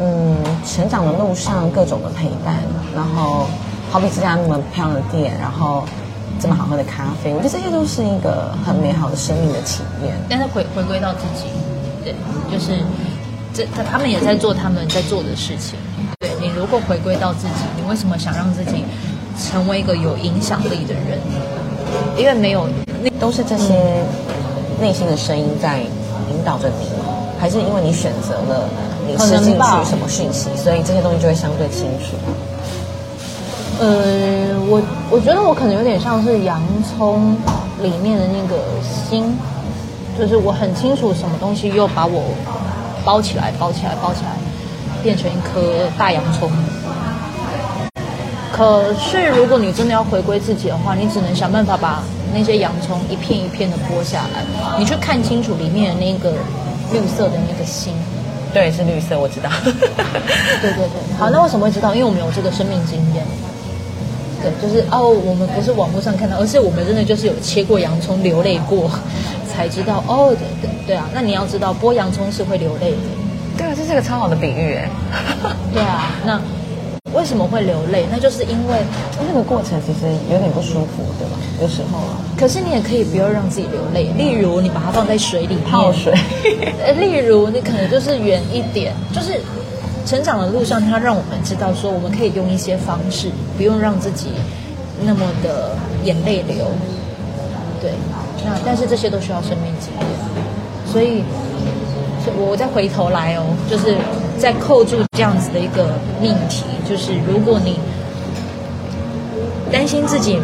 [0.01, 0.35] 嗯，
[0.65, 2.57] 成长的路上各种的陪伴，
[2.93, 3.45] 然后
[3.91, 5.83] 好比这家那么漂亮的店，然后。
[6.39, 10.15] 这么好喝的咖啡，我觉得这些都是一个很美好的生命的体验。
[10.27, 11.45] 但是回回归到自己，
[12.03, 12.15] 对，
[12.51, 12.81] 就是
[13.53, 15.77] 这他他们也在做他们在做的事情。
[16.19, 18.83] 对，你如果回归到自己，你为什么想让自己
[19.37, 21.19] 成为一个有影响力的人？
[22.17, 22.67] 因为没有，
[23.03, 24.01] 那都是这些
[24.79, 26.87] 内心的声音在引导着你，
[27.39, 28.67] 还是因为你选择了
[29.07, 32.15] 你吃进去什么讯息，所以这些东西就会相对清楚？
[33.79, 37.35] 呃，我我觉得我可能有点像是洋葱
[37.81, 39.35] 里面的那个心，
[40.19, 42.21] 就是我很清楚什么东西又把我
[43.03, 44.37] 包起来，包起来，包起来，
[45.01, 46.51] 变成一颗大洋葱。
[48.53, 54.43] 可是，如果你真的要回归自己的话，你只能想办法把那些洋葱一片一片的剥下来，
[54.77, 56.33] 你去看清楚里面的那个
[56.93, 57.95] 绿色的那个心。
[58.53, 59.49] 对，是绿色，我知道。
[59.63, 61.93] 对对对，好，那为什么会知道？
[61.93, 63.23] 因为我们有这个生命经验。
[64.41, 68.89] 对，就是哦，我们不是网络上看到，而是我们真的就是有切过洋葱，流泪过，
[69.47, 70.35] 才知道哦。
[70.37, 72.97] 对对对啊，那你要知道，剥洋葱是会流泪的。
[73.57, 74.89] 对啊，这是个超好的比喻哎。
[75.73, 76.41] 对啊，那。
[77.13, 78.05] 为什么会流泪？
[78.11, 78.77] 那就是因为
[79.27, 81.37] 那个过程其实有点不舒服，对吧？
[81.61, 82.17] 有时候啊。
[82.37, 84.11] 可是你也可以不要让自己流泪。
[84.17, 86.13] 例如，你把它放在水里泡水。
[86.97, 88.93] 例如，你可能就是远一点。
[89.13, 89.39] 就是
[90.05, 94.27] 成长的路上，它让我们知道说，我们可以用一些方式，不用让自己
[95.03, 96.65] 那么的眼泪流。
[97.81, 97.91] 对。
[98.45, 100.07] 那但是这些都需要生命经验。
[100.91, 101.23] 所以，
[102.37, 103.97] 我再回头来哦，就是。
[104.41, 107.77] 在扣住这样子的一个命题，就是如果你
[109.71, 110.39] 担心自己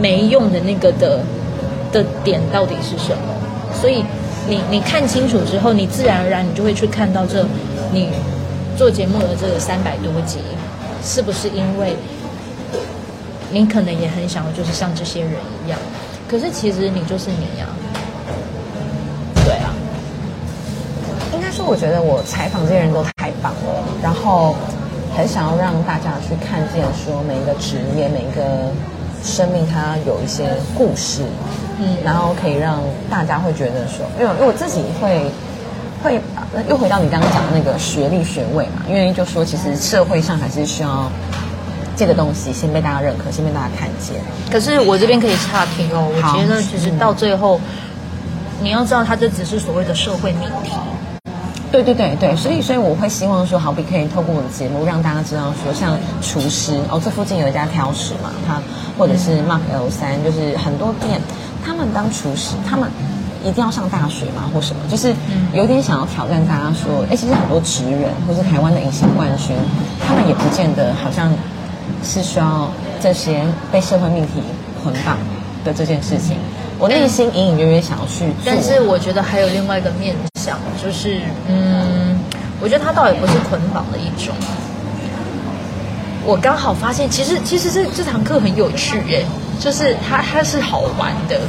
[0.00, 1.20] 没用的那个的
[1.92, 3.34] 的点到底是什么，
[3.78, 4.02] 所以
[4.48, 7.44] 你你看清楚之后，你自然而然你就会去看到这
[7.92, 8.08] 你
[8.74, 10.38] 做节目的这个三百多集，
[11.04, 11.94] 是不是因为
[13.52, 15.32] 你可能也很想要就是像这些人
[15.66, 15.78] 一样，
[16.26, 17.68] 可是其实你就是你呀。
[21.66, 24.54] 我觉得我采访这些人都太棒了，然后
[25.16, 28.70] 很想要让大家去看见，说每一个职业、每一个
[29.24, 30.46] 生命，它有一些
[30.78, 31.22] 故事，
[31.80, 32.78] 嗯，然后可以让
[33.10, 35.28] 大家会觉得说，因为因为我自己会
[36.04, 36.20] 会
[36.68, 41.10] 又回到你刚刚讲的那个学历学位嘛，因为就说其实社会上还是需要
[41.96, 44.20] 这个东西先被大家认可，先被大家看见。
[44.52, 47.60] 可是我这边可以岔题哦，我觉得其实到最后，
[48.62, 50.70] 你要知道，它这只是所谓的社会命题。
[51.76, 58.62] 对对对对，所以所以我会希望说，好比可以透过我的节目让大家知道说，像厨师哦，这附近有一家挑食嘛，他
[58.96, 61.20] 或者是 Mark L 三，就是很多店，
[61.62, 62.88] 他们当厨师，他们
[63.44, 65.14] 一定要上大学嘛，或什么，就是
[65.52, 69.54] 有点想要挑战大家说，哎，其实很多职人或是台湾的隐形冠军，
[70.00, 71.30] 他们也不见得好像
[72.02, 72.70] 是需要
[73.02, 74.40] 这些被社会命题
[74.82, 75.18] 捆绑
[75.62, 76.38] 的这件事情。
[76.78, 82.18] 我内心隐隐约约想要去做，但是我觉得还有另外一个面向，就是嗯，
[82.60, 84.34] 我觉得它倒也不是捆绑的一种。
[86.24, 89.24] 我刚好发现，其实其实这这堂课很有趣耶，
[89.60, 91.40] 就是它它是好玩的，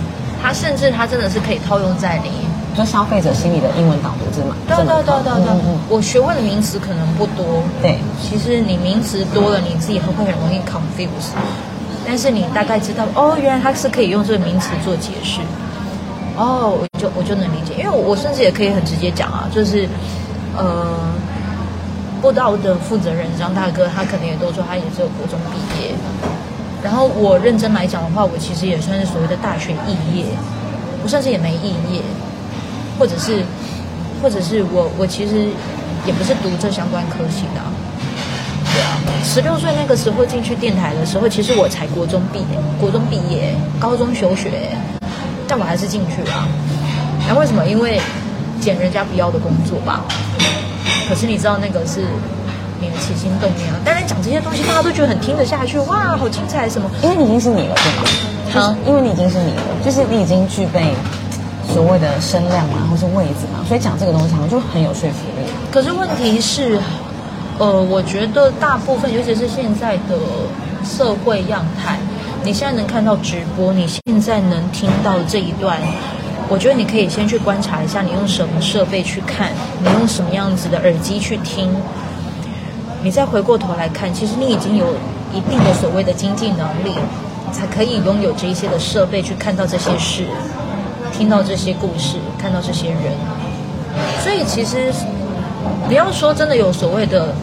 [0.42, 2.30] 它甚至它真的是可以套用在你，
[2.78, 4.56] 就消费者心理的英文导读，这嘛？
[4.68, 11.34] 对对对对对，嗯嗯，我学会的名词可能不多，对，其实你名词多了，你自己会不会很容易 confuse？
[12.10, 15.42] 但是你大概知道哦，原来它是可以用这个名词做解释，
[16.38, 19.86] 哦，我就我就能理解，因为我我甚至也可以很直接讲啊，就是，
[20.56, 20.98] 呃，
[22.22, 25.92] 布道的负责人张大哥，他可能也都说他也是有国中毕业，
[26.82, 30.24] 然后我认真来讲的话，我其实也算是所谓的大学肄业，
[31.04, 32.02] 我甚至也没肄业，
[32.98, 33.44] 或者是，
[34.24, 35.50] 或者是我我其实
[36.06, 37.60] 也不是读这相关科系的。
[39.24, 44.50] 十六岁那个时候进去电台的时候，其实我才国中毕业，国中毕业，高中休学，
[45.48, 46.48] 但我还是进去了。
[47.28, 47.66] 那为什么？
[47.66, 48.00] 因为
[48.62, 50.06] 捡人家不要的工作吧。
[51.10, 52.02] 可是你知道那个是
[52.80, 53.80] 你的起心动念啊。
[53.84, 56.90] 当然讲这些东西，大家都觉得很听得下去，哇，好精彩什么？
[57.04, 58.04] 因为你已经是你了，对吗？
[58.54, 60.94] 好，因为你已经是你了，就是你已经具备
[61.74, 65.48] 所谓的声量嘛，或是位置嘛，所以讲这个东西好像就很有说服力。
[65.70, 66.80] 可是问题是。
[67.60, 70.16] 呃，我觉得大部分，尤其是现在的
[70.86, 71.98] 社会样态，
[72.44, 75.80] 你现在能看到直播，你现在能听到这一段，
[76.50, 79.52] 我觉得你可以先去观察一下，你用什么设备去看，
[79.82, 81.68] 你用什么样子的耳机去听，
[83.02, 84.94] 你再回过头来看，其实你已经有
[85.34, 86.94] 一定的所谓的经济能力，
[87.52, 90.28] 才可以拥有这一些的设备去看到这些事，
[91.12, 93.14] 听到这些故事，看到这些人，
[94.22, 94.94] 所以其实
[95.88, 97.34] 不要说真的有所谓的。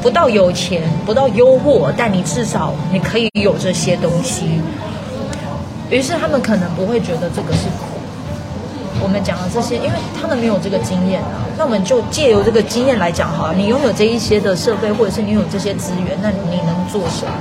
[0.00, 4.60] 不到有钱，不到优渥，但你至少你可以有这些东西。
[5.90, 7.98] 于是他们可能不会觉得这个是苦，
[9.02, 13.54] 我们讲的这些，因为他们没有这个经验啊，那我们就借由这个经验来讲好了。
[13.54, 17.32] 你拥有这一些的设备，或者是你有这些资源，那你能做什么？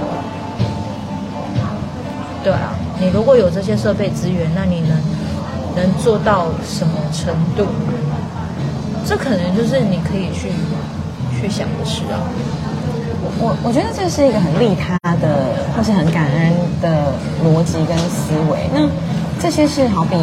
[2.43, 4.97] 对啊，你如果有这些设备资源，那你能
[5.75, 7.67] 能做到什么程度？
[9.07, 10.51] 这可能就是你可以去
[11.39, 12.19] 去想的事啊。
[13.39, 16.51] 我我觉得这是一个很利他的，或是很感恩
[16.81, 17.13] 的
[17.45, 18.67] 逻辑跟思维。
[18.73, 18.83] 那
[19.39, 20.17] 这些是好比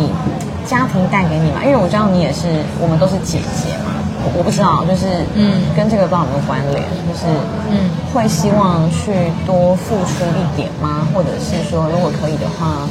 [0.66, 1.64] 家庭带给你嘛？
[1.64, 2.44] 因为我知道你也是，
[2.78, 3.96] 我们都是姐姐嘛。
[4.20, 6.82] 我，我不知道，就是嗯，跟这个不知道有没有关联？
[7.08, 7.24] 就是
[7.70, 11.08] 嗯，会希望去多付出一点吗？
[11.14, 12.84] 或者是说，如果可以的话，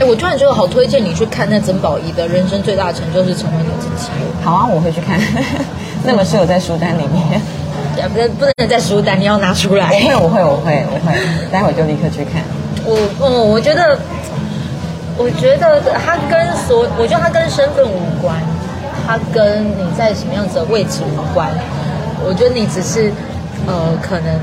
[0.00, 4.10] 哎，我突然觉得好推荐你去看那曾宝仪的人生最大成就是成为你自己。
[4.42, 5.18] 好啊，我会去看。
[6.04, 7.40] 那本书有在书单里面。
[8.12, 9.86] 不能不能在书单，你要拿出来。
[9.86, 11.14] 我会，我会，我会，我会，
[11.50, 12.42] 待会就立刻去看。
[12.84, 13.96] 我，嗯，我觉得，
[15.16, 18.36] 我觉得他跟所，我觉得他跟身份无关，
[19.06, 21.48] 他跟你在什么样子的位置无关。
[22.26, 23.12] 我觉得你只是，
[23.66, 24.34] 呃，可能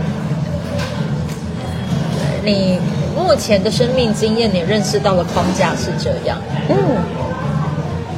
[2.44, 2.80] 你
[3.16, 6.38] 目前的生命经验，你认识到的框架是这样。
[6.70, 6.76] 嗯，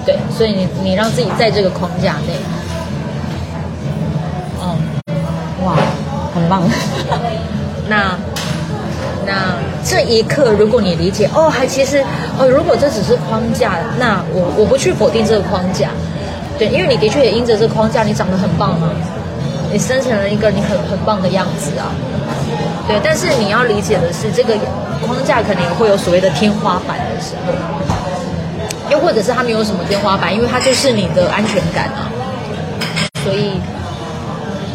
[0.06, 2.34] 对，所以你你让自己在这个框架内。
[4.62, 4.78] 嗯，
[5.66, 5.76] 哇
[6.34, 6.64] 很棒，
[7.88, 8.16] 那
[9.26, 12.04] 那这一刻，如果你理解哦，还其实
[12.38, 15.90] 哦，如果这只是框架，那我我不去否定这个框架，
[16.58, 18.90] 对，因为你的确也因着这个框架，你长得很棒嘛，
[19.72, 21.92] 你生成了一个你很很棒的样子啊，
[22.88, 24.54] 对，但是你要理解的是，这个
[25.14, 27.54] 框架可能会有所谓的天花板的时候，
[28.90, 32.10] 又或者是它没有什么天花板，因为它就是你的安全感啊，
[33.24, 33.60] 所以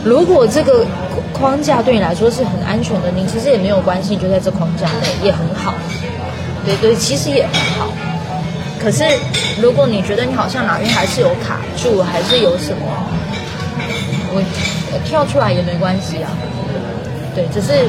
[0.04, 0.86] 如果这个。
[1.32, 5.72] 框架对你来说是很安全的，你其实也没有关系，就在这框架内也很好。
[6.64, 7.92] 对对，其实也很好。
[8.82, 9.04] 可是
[9.62, 12.82] 如果你觉得你好像哪边还是有卡住，还是有什么，
[14.32, 16.30] 我跳出来也没关系啊。
[17.36, 17.86] 对，只是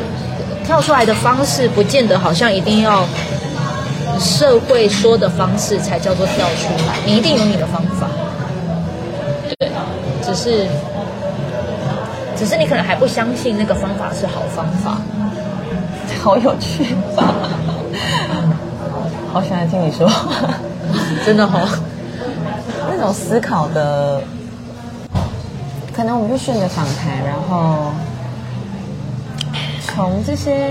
[0.70, 3.04] 跳出来的方式不见得好像一定要
[4.20, 8.08] 社会说的方式才叫做跳出来，你一定有你的方法。
[9.58, 9.72] 对，
[10.24, 10.68] 只是。
[12.38, 15.02] 只是你可能还不相信那个方法是好方法，
[16.24, 16.86] 好有趣，
[19.34, 20.08] 好喜欢听你说，
[21.26, 21.68] 真的好、哦，
[22.90, 24.22] 那种思考的，
[25.92, 27.92] 可能我们就顺着访谈，然后
[30.00, 30.70] 从这些，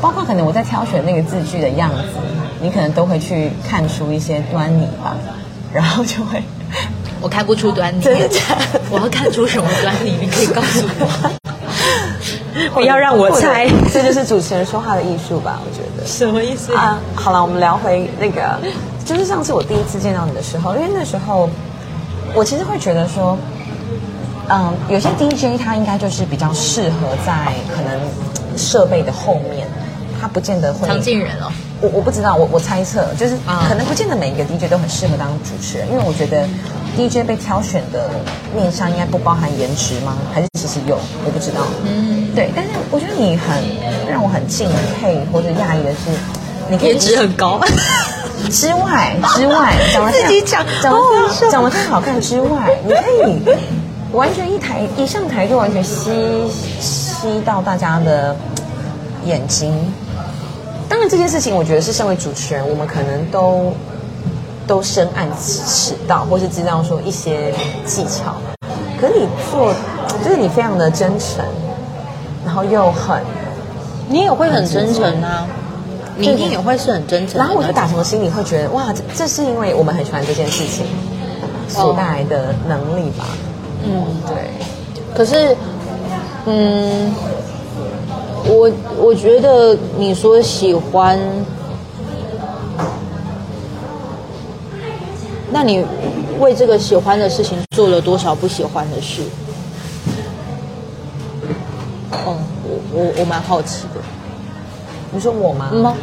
[0.00, 2.18] 包括可能我在挑选那个字句的样子，
[2.60, 5.16] 你可能都会去看出一些端倪吧，
[5.72, 6.42] 然后就会。
[7.20, 8.40] 我看不出端倪，真的假
[8.72, 8.80] 的？
[8.90, 10.16] 我要看出什么端倪？
[10.20, 11.30] 你可以告诉我，
[12.74, 13.68] 不要让我猜。
[13.92, 15.60] 这就是主持人说话的艺术吧？
[15.64, 16.04] 我觉得。
[16.04, 16.98] 什么意思啊？
[17.14, 18.58] 好了，我们聊回那个，
[19.04, 21.48] 就是上次我第一次见到你的时候，因为那时候
[22.34, 23.38] 我其实会觉得说，
[24.50, 29.66] 嗯，有些 DJ 他应该就是比较适合在可能设备的后面，
[30.20, 30.88] 他不见得会。
[30.88, 31.50] 常进人哦。
[31.80, 33.34] 我我不知道，我我猜测，就是
[33.68, 36.46] 可能不见得每一个 DJ 都很适合当主持人，因为我觉得
[36.94, 38.10] DJ 被挑选的
[38.54, 40.18] 面相应该不包含颜值吗？
[40.34, 40.98] 还是其实有？
[41.24, 41.62] 我不知道。
[41.86, 42.50] 嗯，对。
[42.54, 43.56] 但是我觉得你很
[44.10, 44.68] 让我很敬
[45.00, 46.10] 佩或者讶异的是，
[46.68, 47.58] 你颜值很高
[48.50, 53.40] 之外之外，长得自己讲长得长得太好看之外，你可以
[54.12, 56.48] 完全一台一上台就完全吸
[56.80, 58.34] 吸到大家的
[59.24, 59.72] 眼睛。
[60.88, 63.72] 当然，这件事情我觉得是身为主持人，我们可能都
[64.66, 67.54] 都深谙此道，或是知道说一些
[67.86, 68.34] 技巧。
[69.00, 69.72] 可是你做，
[70.24, 71.44] 就是你非常的真诚，
[72.44, 73.22] 然后又很，
[74.08, 75.46] 你也会很真诚啊，
[76.16, 77.38] 你一定也会是很真诚。
[77.38, 80.84] 然后我就打从心里会觉得，哇，这这是因为我们很喜欢这件事情
[81.68, 83.24] 所带来的能力吧？
[83.84, 84.50] 嗯，对。
[85.14, 85.56] 可是，
[86.46, 87.12] 嗯。
[88.52, 91.16] 我我觉得你说喜欢，
[95.52, 95.84] 那你
[96.40, 99.22] 为这个喜欢的事情做了多少不喜欢的事？
[102.24, 104.00] 哦，我我我蛮好奇的。
[105.12, 105.68] 你说我吗？
[105.72, 105.94] 嗯，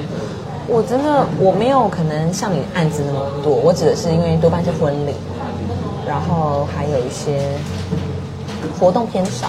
[0.68, 5.14] 我真的我没有可能像你案子那么多，我指的是因为多半是婚礼，
[6.08, 7.39] 然后还有一些
[8.80, 9.47] 活动偏少。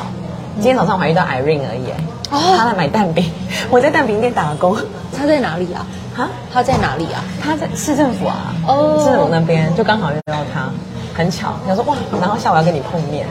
[0.57, 1.91] 今天早上我还遇到 Irene 而已，
[2.31, 3.31] 哦，他来买蛋饼，
[3.71, 4.77] 我在蛋饼店打工。
[5.17, 5.87] 他在哪里啊？
[6.17, 6.29] 哈？
[6.53, 7.23] 他在哪里啊？
[7.41, 8.53] 他在市政府啊。
[8.67, 10.69] 哦，市政府那边就刚好遇到他，
[11.17, 11.55] 很巧。
[11.67, 13.27] 他说哇，然后下午要跟你碰面，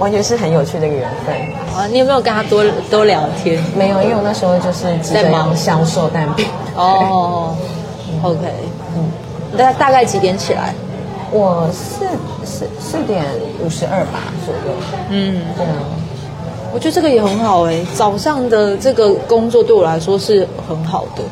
[0.00, 1.34] 完全是很有趣的一个缘分。
[1.76, 3.62] 啊，你有没有跟他多多聊天？
[3.76, 6.46] 没有，因为我那时候就是在忙销售蛋饼。
[6.74, 7.56] 哦
[8.22, 8.40] ，OK，
[8.96, 9.10] 嗯，
[9.56, 10.74] 大大概几点起来？
[11.30, 12.04] 我四
[12.44, 13.24] 四四点
[13.64, 14.76] 五十二吧左右。
[15.10, 15.72] 嗯，对啊。
[16.72, 21.22] 我觉得这个也很好哎，早上的这个工作对我来说是很好的。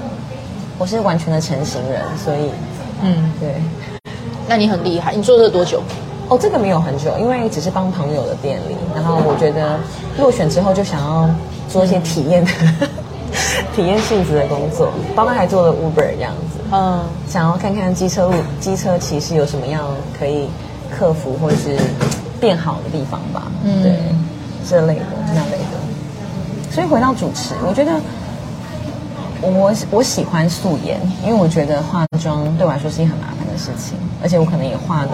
[0.79, 2.51] 我是完全的成型人，所以，
[3.03, 3.55] 嗯，对。
[4.49, 5.83] 那你很厉害，你做了多久？
[6.29, 8.77] 哦，这个没有很久，因为只是帮朋友的店里。
[8.95, 9.79] 然后我觉得
[10.19, 11.29] 落选之后就想要
[11.69, 12.89] 做一些体验的、嗯、
[13.77, 16.56] 体验性质的工作，包括还做了 Uber 这样子。
[16.73, 19.85] 嗯，想要看看机车路机车骑士有什么样
[20.19, 20.49] 可以
[20.91, 21.77] 克服或者是
[22.41, 23.51] 变好的地方吧。
[23.65, 23.97] 嗯，对，
[24.69, 26.71] 这类的那类的。
[26.71, 27.93] 所以回到主持，我觉得
[29.41, 35.13] 我我喜欢素颜，因为我觉得化妆对我来说是一件很麻烦的事情，而且我可能也化的。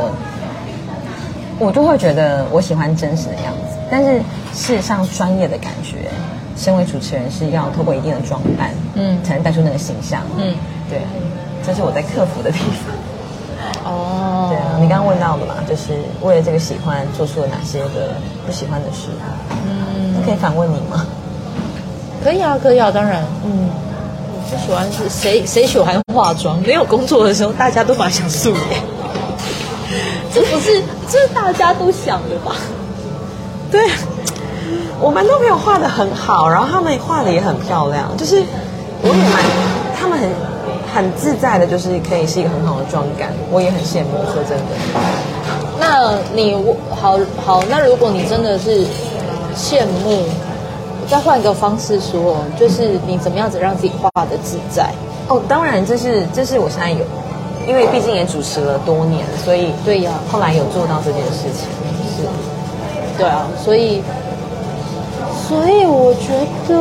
[1.59, 4.19] 我就会觉得我喜欢真实的样子，但是
[4.53, 6.11] 事实上专业的感觉，
[6.57, 10.57] 身为主持人是要透过一定的装扮，嗯，才能带出那个形象，嗯，
[10.91, 11.03] 对，
[11.65, 12.95] 这是我在克服的地方。
[13.85, 18.15] 哦，对啊，你刚刚问到的嘛，就是为了这个喜欢做出了哪些的
[18.47, 19.09] 不喜欢的事？
[19.67, 21.07] 嗯，那可以反问你吗？
[22.23, 23.69] 可以啊，可以啊，当然，嗯，
[24.33, 26.61] 我不喜欢是谁谁喜欢化妆？
[26.63, 28.83] 没有工作的时候，大家都蛮想素颜。
[30.33, 32.55] 这不是，这是大家都想的吧？
[33.71, 33.81] 对，
[35.01, 38.43] 我们都没有画的很好，然后他们画的也很漂亮，就是
[39.03, 39.43] 我也蛮，
[39.99, 40.29] 他们很
[40.93, 44.19] 很自在的，就是可以是一个很好的妆感，我也很羡慕。
[44.33, 44.63] 说真的，
[45.81, 46.55] 那你
[46.91, 48.85] 好好，那如果你真的是
[49.57, 50.25] 羡慕，
[51.09, 54.91] 再换一个方式说，就是你怎么样子让自己画的自在？
[55.29, 57.05] 哦，当然，这是这是我现在有。
[57.65, 61.69] 因为毕竟也主持了多年，所以对呀，后来有做到这件事情，
[62.11, 62.27] 是，
[63.17, 64.03] 对啊，所以，
[65.47, 66.35] 所以我觉
[66.67, 66.75] 得，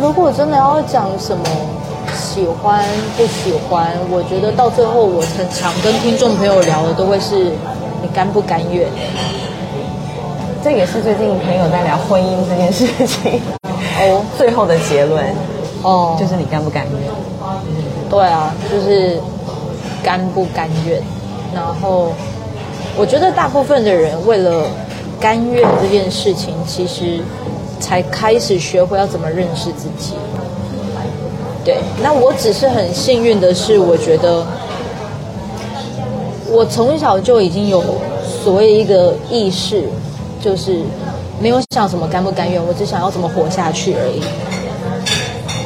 [0.00, 1.44] 如果真的要讲什么
[2.16, 2.84] 喜欢
[3.16, 7.52] 不喜欢，我觉得到最后我很常跟听众朋友聊的都会是
[8.02, 8.88] 你甘不甘愿？
[10.64, 13.40] 这也是最近朋友在聊婚姻这件事情
[14.00, 15.24] 哦， 最后的结论
[15.82, 17.10] 哦，就是你甘不甘愿？
[18.08, 19.20] 对啊，就是
[20.02, 21.00] 甘不甘愿。
[21.54, 22.12] 然后
[22.96, 24.64] 我觉得大部分的人为了
[25.20, 27.20] 甘愿这件事情，其实
[27.80, 30.14] 才开始学会要怎么认识自己。
[31.64, 34.46] 对，那我只是很幸运的是，我觉得
[36.50, 37.82] 我从小就已经有
[38.44, 39.84] 所谓一个意识，
[40.40, 40.80] 就是
[41.40, 44.22] 没有想什么甘不甘愿，我只想要怎么活下去而已。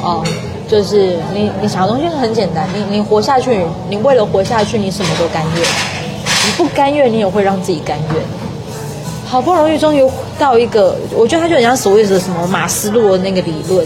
[0.01, 0.23] 哦。
[0.67, 2.67] 就是你，你想的东西很简单。
[2.73, 5.61] 你，你活下去，你为了活下去，你什么都甘愿。
[5.61, 8.44] 你不甘愿，你也会让自己甘愿。
[9.25, 10.07] 好不容易，终于
[10.39, 13.85] 到一个，我觉得它就很像所谓的什么马斯洛的那个理论，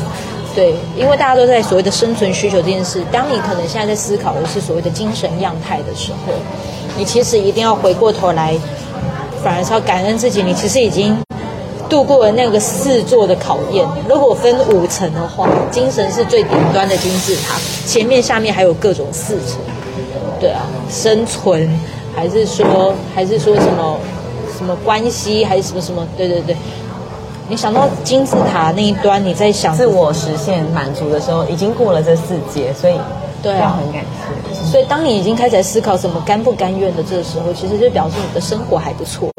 [0.53, 3.01] 对，因为大家都在所谓的生存需求这件事。
[3.11, 6.33] 当你可能现在在思考的是所谓的精神样态的时候，
[6.97, 8.55] 你其实一定要回过头来，
[9.43, 10.43] 反而是要感恩自己。
[10.43, 11.17] 你其实已经。
[11.89, 13.83] 度过了那个四座的考验。
[14.07, 19.57] 如果分五层的话，精神是最顶端的金字塔，前面、下面还有各种四层。
[20.39, 21.67] 对啊，生存
[22.15, 23.99] 还是说还是说什么
[24.59, 26.05] 什么关系还是什么什么？
[26.17, 26.53] 对对对。
[27.47, 32.99] 你想到金字塔那一端，你在想自我实现满足的时候，已经过了这四阶，所以
[33.41, 34.03] 对啊，很感
[34.53, 34.69] 谢。
[34.69, 39.31] 所以当你已经开始在思考什么甘不甘愿的这个时候，其实就表示你的生活还不错。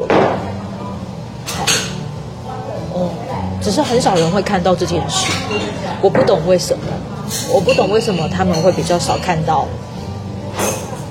[3.61, 5.31] 只是很少人会看到这件事，
[6.01, 6.83] 我不懂为什么，
[7.53, 9.67] 我不懂为什么他们会比较少看到，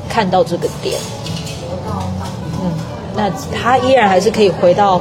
[0.08, 0.98] 看到这个点。
[3.14, 5.00] 那他依然还是可以回到，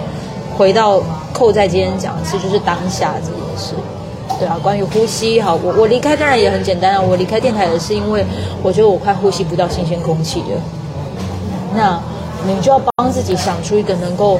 [0.58, 1.02] 回到
[1.34, 3.74] 扣在今天讲的是就是当下这件事。
[4.40, 8.26] 对啊，关于呼吸，好，我我离开当然也很简单啊，我离开电台也是因为
[8.64, 10.62] 我觉得我快呼吸不到新鲜空气了。
[11.76, 12.00] 那
[12.46, 14.40] 你就要帮自己想出一个能够。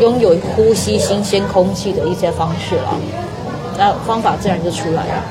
[0.00, 2.94] 拥有呼吸新鲜空气的一些方式了，
[3.76, 5.22] 那方法自然就出来了。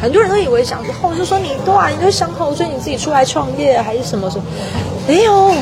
[0.00, 4.44] 很多人都以为想之后就说你对啊，你就想好，所以你自己出来创业还是什么什么？
[5.08, 5.52] 没有，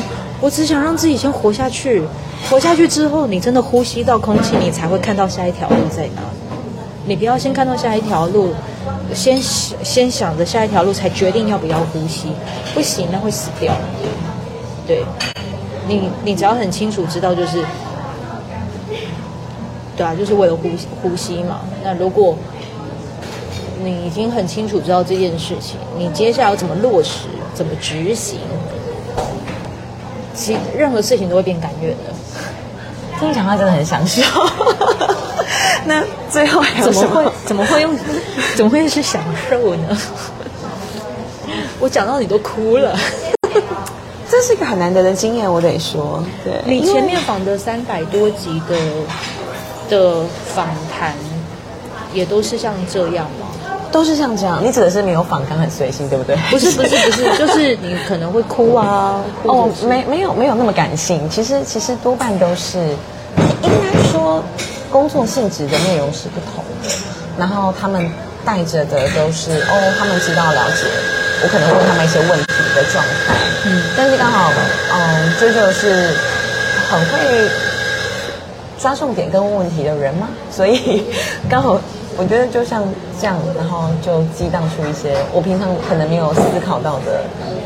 [0.41, 2.03] 我只想让自己先活下去。
[2.49, 6.21] 活下去之后，你真的呼吸到空气，你才会看到下一条路在哪。
[7.05, 8.49] 你不要先看到下一条路，
[9.13, 12.29] 先先想着下一条路才决定要不要呼吸，
[12.73, 13.73] 不行，那会死掉。
[14.87, 15.05] 对，
[15.87, 17.63] 你你只要很清楚知道就是。
[19.95, 21.59] 对啊，就是为了呼吸呼吸嘛。
[21.83, 22.35] 那如果
[23.83, 28.39] 你已经很清楚知道这件事情，你接下来要怎么落实、怎么执行，
[30.41, 32.13] 其任何事情都会变甘愿的。
[33.19, 34.23] 听讲话真的很想笑，
[35.85, 37.95] 那最后还有怎么会怎么会用
[38.55, 39.97] 怎么会是享受呢？
[41.79, 42.97] 我讲到你都哭了。
[44.27, 46.23] 这是一个很难得的经验，我得说。
[46.43, 48.75] 对，你前面访的三百多集的
[49.89, 50.23] 的
[50.55, 50.67] 访
[50.97, 51.13] 谈，
[52.13, 53.47] 也都是像这样吗？
[53.91, 54.63] 都是像这样。
[54.63, 56.35] 你指的是没有反抗很随性，对不对？
[56.49, 59.21] 不是不是不是， 就是你可能会哭啊。
[59.43, 61.29] 哦，没没有没有那么感性。
[61.29, 62.77] 其实其实多半都是，
[63.63, 64.43] 应该说
[64.89, 66.89] 工作性质的内容是不同的。
[67.37, 68.09] 然后他们
[68.45, 70.87] 带着的都是哦，他们知道了解。
[71.43, 72.45] 我可能问他们一些问题
[72.75, 73.33] 的状态，
[73.65, 74.51] 嗯，但是刚好，
[74.93, 76.13] 嗯，这就是
[76.87, 77.49] 很会
[78.77, 81.03] 抓重点跟问问题的人嘛，所以
[81.49, 81.81] 刚好
[82.17, 82.83] 我觉得就像
[83.19, 87.23] 这样，然后就激荡出一些我平常可能没有思考到的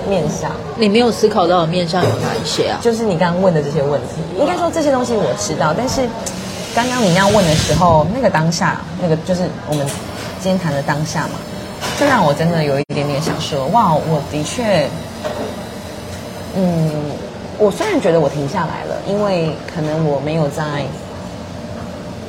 [0.08, 0.52] 面向。
[0.78, 2.80] 你没有思考到的面向有哪一些啊？
[2.82, 6.02] 就是你刚刚问的这些问题，应该说这些东西我知道，但是
[6.76, 9.86] 刚刚你那样问的时候，那个当下，那个就是我们
[10.40, 11.34] 今天谈的当下嘛。
[12.00, 14.88] 就让我真的有一点点想说，哇，我的确，
[16.56, 16.92] 嗯，
[17.58, 20.84] 我虽然觉得我停下来了，因为可能我没有在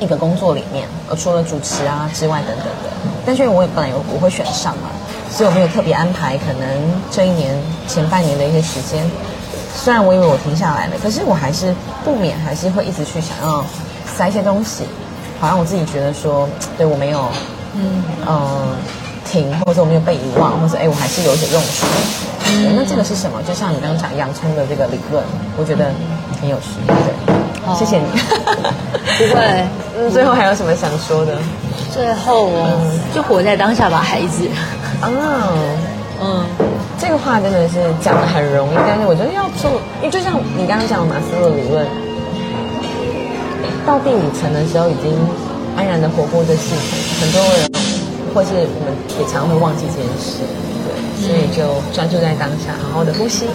[0.01, 2.90] 一个工作里面，呃，除了主持啊之外等等的，
[3.24, 4.88] 但是因为我也本来有我会选上嘛，
[5.30, 6.68] 所以我没有特别安排，可能
[7.11, 7.57] 这一年
[7.88, 9.09] 前半年的一些时间，
[9.74, 11.74] 虽然我以为我停下来了，可是我还是
[12.05, 13.64] 不免还是会一直去想要
[14.16, 14.84] 塞一些东西，
[15.40, 17.28] 好让我自己觉得说，对我没有，
[17.74, 18.26] 嗯嗯。
[18.26, 18.76] 呃
[19.28, 21.84] 停，或者我没有被遗忘，或者哎，我还是有一些用处。
[22.76, 23.42] 那这个是什么？
[23.42, 25.20] 就像你刚刚讲洋葱的这个理论，
[25.59, 25.90] 我觉得
[26.40, 26.78] 很有趣。
[26.86, 27.36] 对，
[27.67, 28.07] 哦、谢谢你。
[29.29, 29.67] 不会。
[29.99, 31.37] 嗯，最后还有什么想说的？
[31.93, 34.47] 最后哦，嗯、就活在当下吧，孩子。
[35.01, 35.77] 啊、哦，
[36.23, 36.45] 嗯，
[36.99, 41.87] 这个话真的是讲的很容易，但是我觉得要做，因为就像你刚刚讲的马斯洛理论，
[43.87, 45.17] 到第五层的时候，已经
[45.77, 46.81] 安然的活过这系统，
[47.21, 47.67] 很多人。
[48.35, 50.45] 或是我们也常会忘记这件事，
[50.85, 53.47] 对，所以就专注在当下，好好的呼吸。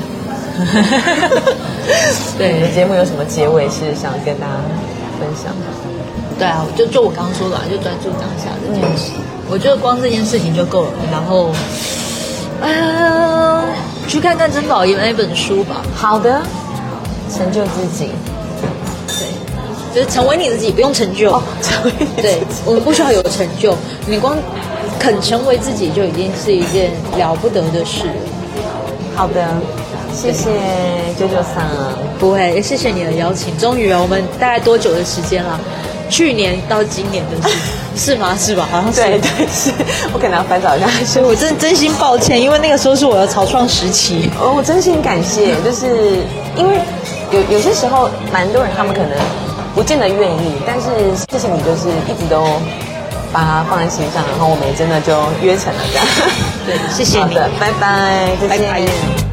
[2.38, 4.54] 对，你的节目有什么结尾是想跟大家
[5.20, 5.66] 分享的？
[6.38, 9.12] 对啊，就就我刚刚说的，就专注当下这件事。
[9.16, 10.92] 嗯、我觉得光这件事情就够了。
[11.12, 11.52] 然后，
[12.62, 13.64] 呃，
[14.08, 15.82] 去看看曾宝仪那本书吧。
[15.96, 16.42] 好的，
[17.30, 18.10] 成就自己。
[19.08, 19.28] 对，
[19.94, 21.32] 就是成为你自己，不用成就。
[21.32, 21.92] 哦、成为。
[22.22, 23.76] 对，我们不需要有成就，
[24.08, 24.38] 你光。
[25.00, 28.04] 肯成为自己就已经是一件了不得的事。
[29.16, 29.48] 好的，
[30.14, 30.50] 谢谢
[31.20, 31.64] 九九桑。
[32.20, 33.58] 不会，谢谢你的邀请。
[33.58, 35.60] 终于，我们大概多久的时间了？
[36.10, 37.56] 去年到今年的事，
[38.14, 38.36] 是吗？
[38.38, 38.68] 是吧？
[38.70, 39.02] 好像是。
[39.02, 39.72] 对对是。
[40.14, 44.30] 我可能要翻找一下， 所以我真真心抱歉，因为那个时候是我的草创时期。
[44.40, 46.18] 哦，我真心感谢，就是
[46.56, 46.80] 因为
[47.32, 49.12] 有有些时候，蛮多人他们可能
[49.74, 50.88] 不见得愿意，但是
[51.32, 52.46] 谢谢你，就是一直都。
[53.34, 56.06] 把它放在心上，然后我们也真的就约成了这样。
[56.66, 57.24] 对，谢谢你。
[57.24, 58.70] 好的，拜拜，再见。
[58.70, 59.31] 拜拜。